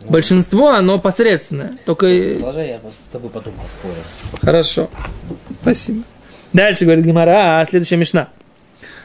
Большинство, 0.08 0.70
оно 0.70 0.98
посредственное. 0.98 1.72
Только... 1.84 2.06
Продолжай, 2.36 2.68
я 2.68 2.78
с 2.78 3.12
тобой 3.12 3.30
потом 3.30 3.52
поспорю. 3.54 3.94
Хорошо. 4.40 4.88
Спасибо. 5.62 6.02
Дальше 6.52 6.84
говорит 6.84 7.04
Гимара, 7.04 7.60
а 7.60 7.66
следующая 7.68 7.96
мешна. 7.96 8.28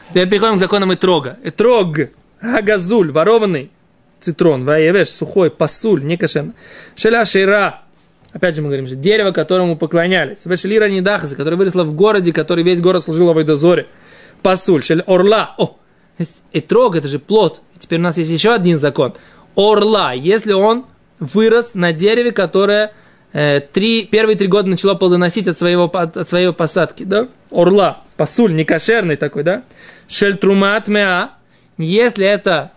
Теперь 0.08 0.28
переходим 0.28 0.56
к 0.56 0.58
законам 0.58 0.94
Итрога. 0.94 1.36
Итрог, 1.44 1.98
агазуль, 2.40 3.12
ворованный 3.12 3.70
цитрон, 4.20 4.64
ваевеш, 4.64 5.08
сухой, 5.08 5.50
пасуль, 5.50 6.04
не 6.04 6.16
кошерно. 6.16 6.54
Шеля 6.94 7.24
шейра, 7.24 7.82
опять 8.32 8.54
же 8.54 8.62
мы 8.62 8.68
говорим, 8.68 8.86
дерево, 9.00 9.30
которому 9.30 9.76
поклонялись. 9.76 10.44
Вешелира 10.44 10.88
недахаса, 10.88 11.36
которое 11.36 11.56
выросло 11.56 11.84
в 11.84 11.94
городе, 11.94 12.32
который 12.32 12.64
весь 12.64 12.80
город 12.80 13.04
служил 13.04 13.32
в 13.32 13.44
дозоре. 13.44 13.86
Пасуль, 14.42 14.82
шель 14.82 15.02
орла. 15.02 15.54
О, 15.58 15.76
итрог, 16.52 16.96
это 16.96 17.08
же 17.08 17.18
плод. 17.18 17.60
И 17.74 17.78
теперь 17.78 17.98
у 17.98 18.02
нас 18.02 18.18
есть 18.18 18.30
еще 18.30 18.54
один 18.54 18.78
закон. 18.78 19.14
Орла, 19.56 20.12
если 20.12 20.52
он 20.52 20.84
вырос 21.18 21.74
на 21.74 21.92
дереве, 21.92 22.32
которое 22.32 22.92
э, 23.32 23.60
три, 23.60 24.04
первые 24.04 24.36
три 24.36 24.46
года 24.46 24.68
начало 24.68 24.94
плодоносить 24.94 25.48
от, 25.48 25.58
своего, 25.58 25.84
от, 25.84 26.16
от 26.16 26.28
своей 26.28 26.52
посадки, 26.52 27.04
да? 27.04 27.28
Орла, 27.50 28.02
посуль, 28.16 28.54
не 28.54 28.64
кошерный 28.64 29.16
такой, 29.16 29.42
да? 29.42 29.62
Шельтрумат 30.08 30.88
меа, 30.88 31.30
если 31.78 32.26
это 32.26 32.70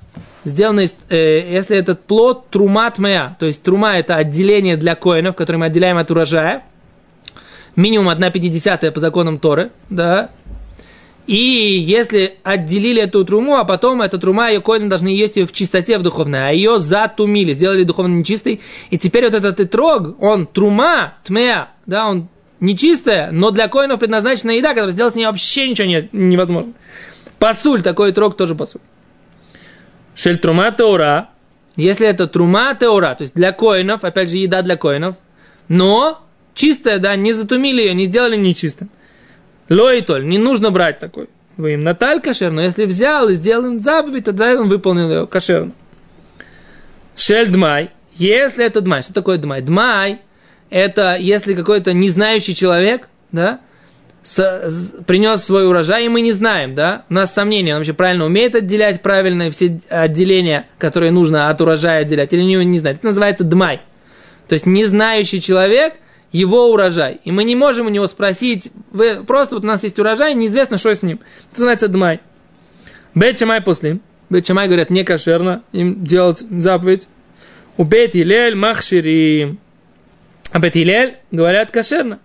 сделано 0.45 0.81
из, 0.81 0.95
э, 1.09 1.45
если 1.51 1.77
этот 1.77 2.03
плод 2.03 2.49
трумат 2.49 2.97
моя, 2.97 3.35
то 3.39 3.45
есть 3.45 3.63
трума 3.63 3.97
это 3.97 4.15
отделение 4.15 4.77
для 4.77 4.95
коинов, 4.95 5.35
которые 5.35 5.59
мы 5.59 5.65
отделяем 5.67 5.97
от 5.97 6.09
урожая, 6.11 6.63
минимум 7.75 8.09
1 8.09 8.31
пятидесятая 8.31 8.91
по 8.91 8.99
законам 8.99 9.39
Торы, 9.39 9.71
да, 9.89 10.29
и 11.29 11.77
если 11.79 12.39
отделили 12.41 13.03
эту 13.03 13.23
труму, 13.23 13.57
а 13.57 13.63
потом 13.63 14.01
эта 14.01 14.17
трума, 14.17 14.49
ее 14.49 14.61
коины 14.61 14.89
должны 14.89 15.09
есть 15.09 15.35
ее 15.35 15.45
в 15.45 15.53
чистоте 15.53 15.99
в 15.99 16.01
духовной, 16.01 16.49
а 16.49 16.51
ее 16.51 16.79
затумили, 16.79 17.53
сделали 17.53 17.83
духовно 17.83 18.15
нечистой, 18.15 18.61
и 18.89 18.97
теперь 18.97 19.25
вот 19.25 19.35
этот 19.35 19.59
итрог, 19.59 20.19
он 20.19 20.47
трума, 20.47 21.13
тмея, 21.23 21.69
да, 21.85 22.07
он 22.07 22.29
нечистая, 22.59 23.29
но 23.29 23.51
для 23.51 23.67
коинов 23.67 23.99
предназначена 23.99 24.49
еда, 24.49 24.69
которая 24.69 24.91
сделать 24.91 25.13
с 25.13 25.17
ней 25.17 25.27
вообще 25.27 25.69
ничего 25.69 25.87
не, 25.87 26.09
невозможно. 26.13 26.73
Пасуль, 27.37 27.83
такой 27.83 28.09
итрог 28.09 28.35
тоже 28.35 28.55
пасуль. 28.55 28.81
Шель 30.15 30.39
трума 30.39 30.71
теура, 30.71 31.29
если 31.75 32.07
это 32.07 32.25
трума 32.25 32.73
теура, 32.73 33.13
то 33.15 33.21
есть 33.21 33.35
для 33.35 33.51
коинов, 33.51 34.03
опять 34.03 34.31
же, 34.31 34.37
еда 34.37 34.63
для 34.63 34.77
коинов, 34.77 35.15
но 35.67 36.25
чистая, 36.55 36.97
да, 36.97 37.15
не 37.15 37.33
затумили 37.33 37.83
ее, 37.83 37.93
не 37.93 38.05
сделали 38.05 38.35
нечистым. 38.35 38.89
Лоитоль, 39.69 40.25
не 40.25 40.37
нужно 40.37 40.71
брать 40.71 40.99
такой. 40.99 41.29
Вы 41.57 41.73
им 41.73 41.83
наталь 41.83 42.21
кошер, 42.21 42.51
но 42.51 42.61
если 42.61 42.85
взял 42.85 43.29
и 43.29 43.35
сделал 43.35 43.79
заповедь, 43.79 44.25
тогда 44.25 44.53
он 44.53 44.69
выполнил 44.69 45.09
ее 45.09 45.27
кошерно. 45.27 45.71
Шель 47.15 47.49
дмай, 47.49 47.91
если 48.15 48.65
это 48.65 48.81
дмай, 48.81 49.01
что 49.01 49.13
такое 49.13 49.37
дмай? 49.37 49.61
Дмай– 49.61 50.21
это 50.69 51.17
если 51.19 51.53
какой-то 51.53 51.93
незнающий 51.93 52.55
человек, 52.55 53.09
да, 53.31 53.59
с, 54.23 54.39
с, 54.39 55.03
принес 55.05 55.43
свой 55.43 55.67
урожай, 55.67 56.05
и 56.05 56.09
мы 56.09 56.21
не 56.21 56.31
знаем, 56.31 56.75
да, 56.75 57.03
у 57.09 57.13
нас 57.13 57.33
сомнения, 57.33 57.73
он 57.73 57.79
вообще 57.79 57.93
правильно 57.93 58.25
умеет 58.25 58.55
отделять 58.55 59.01
правильно 59.01 59.51
все 59.51 59.79
отделения, 59.89 60.67
которые 60.77 61.11
нужно 61.11 61.49
от 61.49 61.59
урожая 61.59 62.01
отделять, 62.01 62.33
или 62.33 62.41
не, 62.41 62.55
не 62.63 62.79
знает. 62.79 62.99
Это 62.99 63.07
называется 63.07 63.43
дмай. 63.43 63.81
То 64.47 64.53
есть 64.53 64.65
незнающий 64.65 65.41
человек– 65.41 65.93
его 66.31 66.71
урожай. 66.71 67.19
И 67.23 67.31
мы 67.31 67.43
не 67.43 67.55
можем 67.55 67.87
у 67.87 67.89
него 67.89 68.07
спросить, 68.07 68.71
вы, 68.91 69.23
просто 69.23 69.55
вот 69.55 69.63
у 69.63 69.67
нас 69.67 69.83
есть 69.83 69.97
урожай, 69.99 70.35
неизвестно, 70.35 70.77
что 70.77 70.93
с 70.93 71.01
ним. 71.01 71.19
Это 71.51 71.61
называется 71.61 71.87
дмай. 71.87 72.19
Бет 73.15 73.41
после. 73.65 73.99
Бет 74.29 74.45
Чамай 74.45 74.67
говорят, 74.67 74.89
не 74.91 75.03
кошерно 75.03 75.63
им 75.71 76.03
делать 76.05 76.43
заповедь. 76.49 77.09
У 77.77 77.83
Бет 77.83 78.15
Илель 78.15 78.55
махшири. 78.55 79.57
А 80.51 80.59
Бет 80.59 80.75
Илель 80.75 81.17
говорят 81.31 81.71
кошерно. 81.71 82.19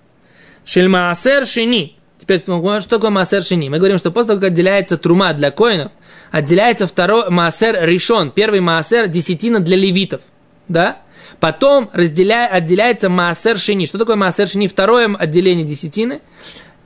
Шель 0.66 0.88
маасер 0.88 1.46
шини. 1.46 1.96
Теперь, 2.18 2.42
что 2.42 2.88
такое 2.88 3.10
маасер 3.10 3.42
шини? 3.42 3.68
Мы 3.68 3.78
говорим, 3.78 3.98
что 3.98 4.10
после 4.10 4.28
того, 4.28 4.40
как 4.40 4.50
отделяется 4.50 4.98
трума 4.98 5.32
для 5.32 5.50
коинов, 5.50 5.92
отделяется 6.30 6.86
второй 6.86 7.30
маасер 7.30 7.86
решен. 7.86 8.30
Первый 8.30 8.60
маасер 8.60 9.08
десятина 9.08 9.60
для 9.60 9.76
левитов. 9.76 10.20
Да? 10.68 10.98
Потом 11.40 11.90
разделяя, 11.92 12.48
отделяется 12.48 13.08
маасер 13.08 13.58
шини. 13.58 13.86
Что 13.86 13.98
такое 13.98 14.16
маасер 14.16 14.48
шини? 14.48 14.68
Второе 14.68 15.14
отделение 15.14 15.64
десятины. 15.64 16.20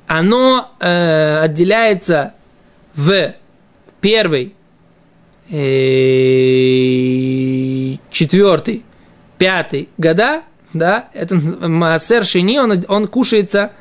Оно 0.06 0.70
э, 0.80 1.40
отделяется 1.42 2.34
в 2.94 3.34
первый, 4.00 4.54
э, 5.50 5.56
четвертый, 8.10 8.84
пятый 9.36 9.88
года. 9.98 10.42
Да, 10.74 11.08
это 11.14 11.34
маасер 11.36 12.24
шини, 12.24 12.58
он, 12.58 12.84
он 12.88 13.06
кушается 13.06 13.72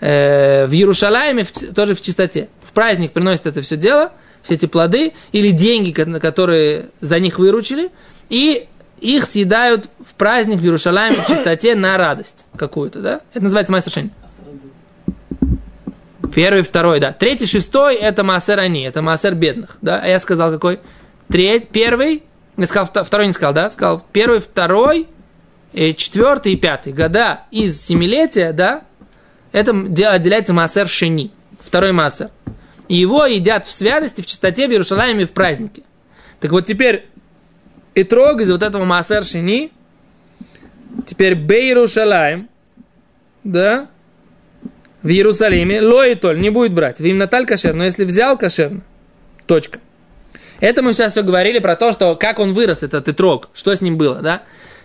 э, 0.00 0.66
в 0.66 0.72
Иерушалайме 0.72 1.44
в, 1.44 1.52
тоже 1.74 1.94
в 1.94 2.02
чистоте. 2.02 2.48
В 2.62 2.72
праздник 2.72 3.12
приносит 3.12 3.46
это 3.46 3.62
все 3.62 3.76
дело, 3.76 4.12
все 4.42 4.54
эти 4.54 4.66
плоды 4.66 5.12
или 5.32 5.50
деньги, 5.50 5.90
которые 5.92 6.90
за 7.00 7.18
них 7.18 7.38
выручили. 7.38 7.90
И 8.30 8.68
их 9.00 9.24
съедают 9.24 9.88
в 10.04 10.14
праздник 10.14 10.58
в 10.58 10.64
Иерушалайме 10.64 11.16
в 11.16 11.26
чистоте 11.26 11.74
на 11.74 11.96
радость 11.96 12.44
какую-то, 12.56 13.00
да? 13.00 13.20
Это 13.32 13.44
называется 13.44 13.72
Майсер 13.72 14.10
Первый, 16.34 16.62
второй, 16.62 17.00
да. 17.00 17.12
Третий, 17.12 17.46
шестой– 17.46 17.94
это 17.96 18.22
Маасер 18.22 18.58
Ани, 18.60 18.82
это 18.82 19.02
Маасер 19.02 19.34
бедных, 19.34 19.78
да? 19.80 20.00
А 20.02 20.06
я 20.06 20.20
сказал 20.20 20.50
какой? 20.50 20.78
Третий, 21.28 21.66
первый, 21.66 22.22
я 22.56 22.66
сказал, 22.66 23.04
второй 23.04 23.26
не 23.26 23.32
сказал, 23.32 23.54
да? 23.54 23.70
Сказал 23.70 24.04
первый, 24.12 24.40
второй, 24.40 25.08
и 25.72 25.94
четвертый 25.94 26.52
и 26.52 26.56
пятый 26.56 26.92
года 26.92 27.40
из 27.50 27.80
семилетия, 27.80 28.52
да? 28.52 28.82
Это 29.52 29.72
отделяется 29.72 30.52
Маасер 30.52 30.88
Шени, 30.88 31.30
второй 31.64 31.92
Маасер. 31.92 32.30
И 32.88 32.96
его 32.96 33.26
едят 33.26 33.66
в 33.66 33.72
святости, 33.72 34.22
в 34.22 34.26
чистоте, 34.26 34.66
в 34.66 34.70
Иерушалайме 34.70 35.26
в 35.26 35.32
празднике. 35.32 35.82
Так 36.40 36.52
вот 36.52 36.66
теперь 36.66 37.08
и 37.98 38.04
трог 38.04 38.40
из 38.40 38.50
вот 38.50 38.62
этого 38.62 38.84
Маасер 38.84 39.24
Шини, 39.24 39.72
теперь 41.04 41.34
Бейрушалаем, 41.34 42.48
да, 43.42 43.88
в 45.02 45.08
Иерусалиме, 45.08 45.80
Лоитоль 45.80 46.38
не 46.38 46.50
будет 46.50 46.74
брать. 46.74 47.00
Вим 47.00 47.18
Наталь 47.18 47.44
кошер, 47.44 47.74
но 47.74 47.84
если 47.84 48.04
взял 48.04 48.38
кошерно, 48.38 48.82
точка. 49.46 49.80
Это 50.60 50.82
мы 50.82 50.92
сейчас 50.92 51.12
все 51.12 51.22
говорили 51.22 51.58
про 51.58 51.74
то, 51.76 51.90
что 51.92 52.14
как 52.14 52.38
он 52.38 52.52
вырос, 52.52 52.82
этот 52.82 53.08
итрог, 53.08 53.48
что 53.52 53.74
с 53.74 53.80
ним 53.80 53.96
было, 53.96 54.16
да? 54.16 54.42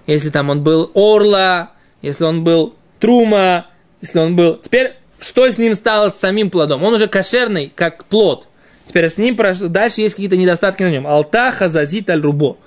Если 0.08 0.30
там 0.30 0.49
он 0.49 0.63
был 0.63 0.91
орла, 0.95 1.71
если 2.02 2.23
он 2.23 2.43
был 2.43 2.76
трума, 2.99 3.67
если 4.02 4.19
он 4.19 4.36
был... 4.36 4.56
Теперь, 4.56 4.93
что 5.19 5.49
с 5.49 5.58
ним 5.58 5.76
стало 5.76 6.10
с 6.10 6.19
самим 6.19 6.49
плодом? 6.49 6.84
Он 6.84 6.93
уже 6.93 7.08
кошерный, 7.08 7.71
как 7.76 8.06
плод. 8.06 8.47
Теперь 8.88 9.08
с 9.08 9.17
ним 9.17 9.38
дальше 9.69 10.02
есть 10.02 10.15
какие-то 10.15 10.36
недостатки 10.36 10.84
на 10.84 10.89
нем. 10.89 11.08
Алта 11.08 11.52
хазазит 11.52 12.10
аль 12.10 12.21
рубо 12.21 12.58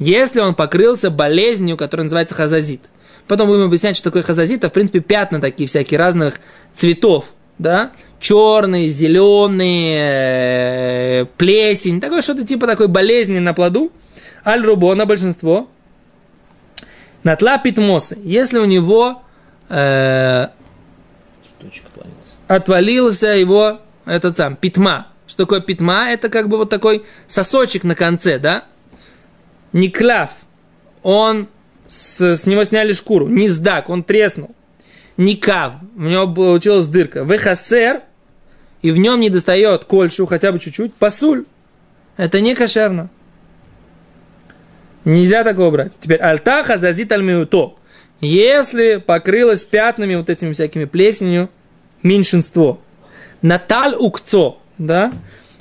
если 0.00 0.40
он 0.40 0.56
покрылся 0.56 1.10
болезнью, 1.10 1.76
которая 1.76 2.04
называется 2.04 2.34
хазазит. 2.34 2.80
Потом 3.28 3.48
будем 3.48 3.66
объяснять, 3.66 3.94
что 3.96 4.04
такое 4.10 4.22
хазазит, 4.24 4.64
а 4.64 4.70
в 4.70 4.72
принципе 4.72 4.98
пятна 4.98 5.40
такие 5.40 5.68
всякие 5.68 5.98
разных 5.98 6.40
цветов, 6.74 7.34
да, 7.58 7.92
черные, 8.18 8.88
зеленые, 8.88 9.66
плесень, 11.36 12.00
такое 12.00 12.22
что-то 12.22 12.44
типа 12.44 12.66
такой 12.66 12.88
болезни 12.88 13.38
на 13.38 13.54
плоду. 13.54 13.92
Аль-рубо 14.44 14.94
на 14.94 15.06
большинство. 15.06 15.68
Натла 17.22 17.58
питмосы. 17.58 18.18
Если 18.22 18.58
у 18.58 18.64
него 18.64 19.22
э, 19.68 20.46
отвалился 22.48 23.28
его 23.28 23.80
этот 24.06 24.36
сам 24.36 24.56
питма. 24.56 25.08
Что 25.26 25.44
такое 25.44 25.60
питма? 25.60 26.10
Это 26.10 26.30
как 26.30 26.48
бы 26.48 26.56
вот 26.56 26.70
такой 26.70 27.04
сосочек 27.26 27.84
на 27.84 27.94
конце, 27.94 28.38
да? 28.38 28.64
Никлав, 29.72 30.30
он 31.02 31.48
с, 31.88 32.20
с 32.20 32.46
него 32.46 32.64
сняли 32.64 32.92
шкуру. 32.92 33.28
Низдак, 33.28 33.88
он 33.88 34.02
треснул. 34.02 34.54
Никав, 35.16 35.74
у 35.96 36.02
него 36.02 36.32
получилась 36.32 36.86
дырка. 36.86 37.20
Вехасер, 37.20 38.02
и 38.82 38.90
в 38.90 38.98
нем 38.98 39.20
не 39.20 39.28
достает 39.28 39.84
кольшу, 39.84 40.26
хотя 40.26 40.52
бы 40.52 40.58
чуть-чуть. 40.58 40.94
Пасуль, 40.94 41.44
это 42.16 42.40
не 42.40 42.54
кошерно. 42.54 43.10
Нельзя 45.04 45.44
такого 45.44 45.70
брать. 45.70 45.98
Теперь 45.98 46.20
альтаха 46.20 46.78
зазит 46.78 47.12
альмиуто. 47.12 47.74
Если 48.20 48.96
покрылось 48.96 49.64
пятнами 49.64 50.14
вот 50.14 50.28
этими 50.28 50.52
всякими 50.52 50.84
плесенью 50.84 51.48
меньшинство. 52.02 52.80
Наталь 53.42 53.94
укцо, 53.94 54.58
да, 54.76 55.12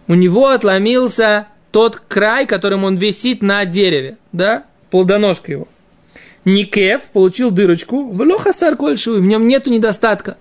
у 0.07 0.13
него 0.13 0.49
отломился 0.49 1.47
тот 1.71 2.01
край, 2.07 2.45
которым 2.45 2.83
он 2.83 2.97
висит 2.97 3.41
на 3.41 3.65
дереве, 3.65 4.17
да, 4.31 4.63
плодоножка 4.89 5.51
его. 5.51 5.67
Никев 6.45 7.03
получил 7.13 7.51
дырочку, 7.51 8.09
в 8.11 8.21
лохасар 8.21 8.75
в 8.75 9.25
нем 9.25 9.47
нету 9.47 9.69
недостатка. 9.69 10.37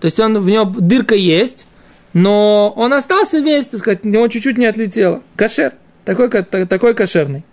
То 0.00 0.06
есть 0.06 0.18
он, 0.18 0.38
в 0.38 0.48
нем 0.48 0.74
дырка 0.78 1.14
есть, 1.14 1.66
но 2.12 2.72
он 2.76 2.92
остался 2.94 3.38
весь, 3.38 3.68
так 3.68 3.80
сказать, 3.80 4.04
него 4.04 4.28
чуть-чуть 4.28 4.58
не 4.58 4.66
отлетело. 4.66 5.22
Кашер, 5.36 5.74
такой, 6.04 6.28
такой 6.30 6.94
кошерный. 6.94 7.44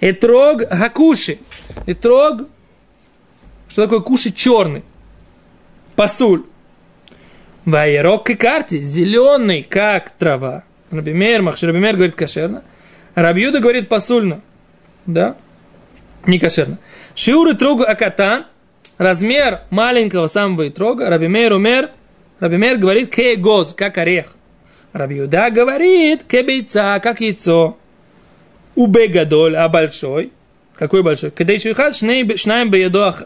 Этрог 0.00 0.58
гакуши. 0.68 1.38
Этрог, 1.86 2.48
что 3.68 3.82
такое 3.82 4.00
куши 4.00 4.32
черный? 4.32 4.84
Пасуль. 5.96 6.44
Вайрок 7.64 8.30
и 8.30 8.34
карти, 8.34 8.80
зеленый, 8.80 9.62
как 9.62 10.10
трава. 10.10 10.64
Рабимер, 10.90 11.42
Махшир 11.42 11.68
Рабимер 11.68 11.94
говорит 11.94 12.14
кошерно. 12.14 12.62
Рабиуда 13.14 13.60
говорит 13.60 13.88
посульно. 13.88 14.40
Да? 15.06 15.36
Не 16.26 16.38
кошерно. 16.38 16.78
Шиуры 17.14 17.54
трогу 17.54 17.82
акатан, 17.82 18.46
размер 18.96 19.60
маленького 19.70 20.26
самого 20.26 20.68
итрога, 20.68 21.08
Рабимер 21.10 21.52
умер, 21.52 21.90
Рабимер 22.40 22.76
говорит 22.76 23.14
ке 23.14 23.36
гоз, 23.36 23.74
как 23.74 23.98
орех. 23.98 24.34
Рабиуда 24.92 25.50
говорит 25.50 26.24
ке 26.24 26.42
бейца, 26.42 27.00
как 27.02 27.20
яйцо. 27.20 27.76
У 28.74 28.86
а 28.86 29.68
большой. 29.68 30.32
Какой 30.74 31.02
большой? 31.02 31.32
Когда 31.32 31.58
шихат 31.58 31.96
шнаем 31.96 32.70
беедоах. 32.70 33.24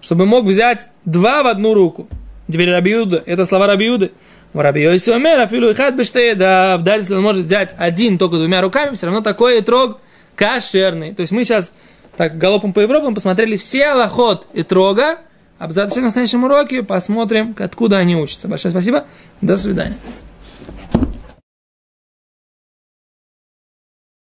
Чтобы 0.00 0.24
мог 0.24 0.46
взять 0.46 0.88
два 1.04 1.42
в 1.42 1.46
одну 1.46 1.74
руку. 1.74 2.08
Теперь 2.48 2.70
Рабиуда, 2.70 3.22
это 3.26 3.44
слова 3.44 3.66
Рабиуды. 3.66 4.12
Раби 4.52 4.82
Йоси 4.82 5.10
Омер, 5.10 5.38
афилу 5.38 5.70
и 5.70 5.74
хат 5.74 5.96
бештеедав. 5.96 6.82
Даже 6.82 7.02
если 7.02 7.14
он 7.14 7.22
может 7.22 7.46
взять 7.46 7.74
один 7.78 8.18
только 8.18 8.36
двумя 8.36 8.60
руками, 8.60 8.94
все 8.94 9.06
равно 9.06 9.20
такой 9.20 9.60
трог 9.62 9.98
кошерный. 10.34 11.14
То 11.14 11.20
есть 11.20 11.32
мы 11.32 11.44
сейчас 11.44 11.72
так 12.16 12.36
галопом 12.36 12.72
по 12.72 12.80
Европам 12.80 13.14
посмотрели 13.14 13.56
все 13.56 13.86
аллахот 13.86 14.46
и 14.52 14.62
трога, 14.62 15.18
а 15.58 15.68
в 15.68 15.72
следующем 15.72 16.44
уроке 16.44 16.82
посмотрим, 16.82 17.54
откуда 17.58 17.98
они 17.98 18.16
учатся. 18.16 18.48
Большое 18.48 18.72
спасибо. 18.72 19.04
До 19.40 19.56
свидания. 19.56 19.96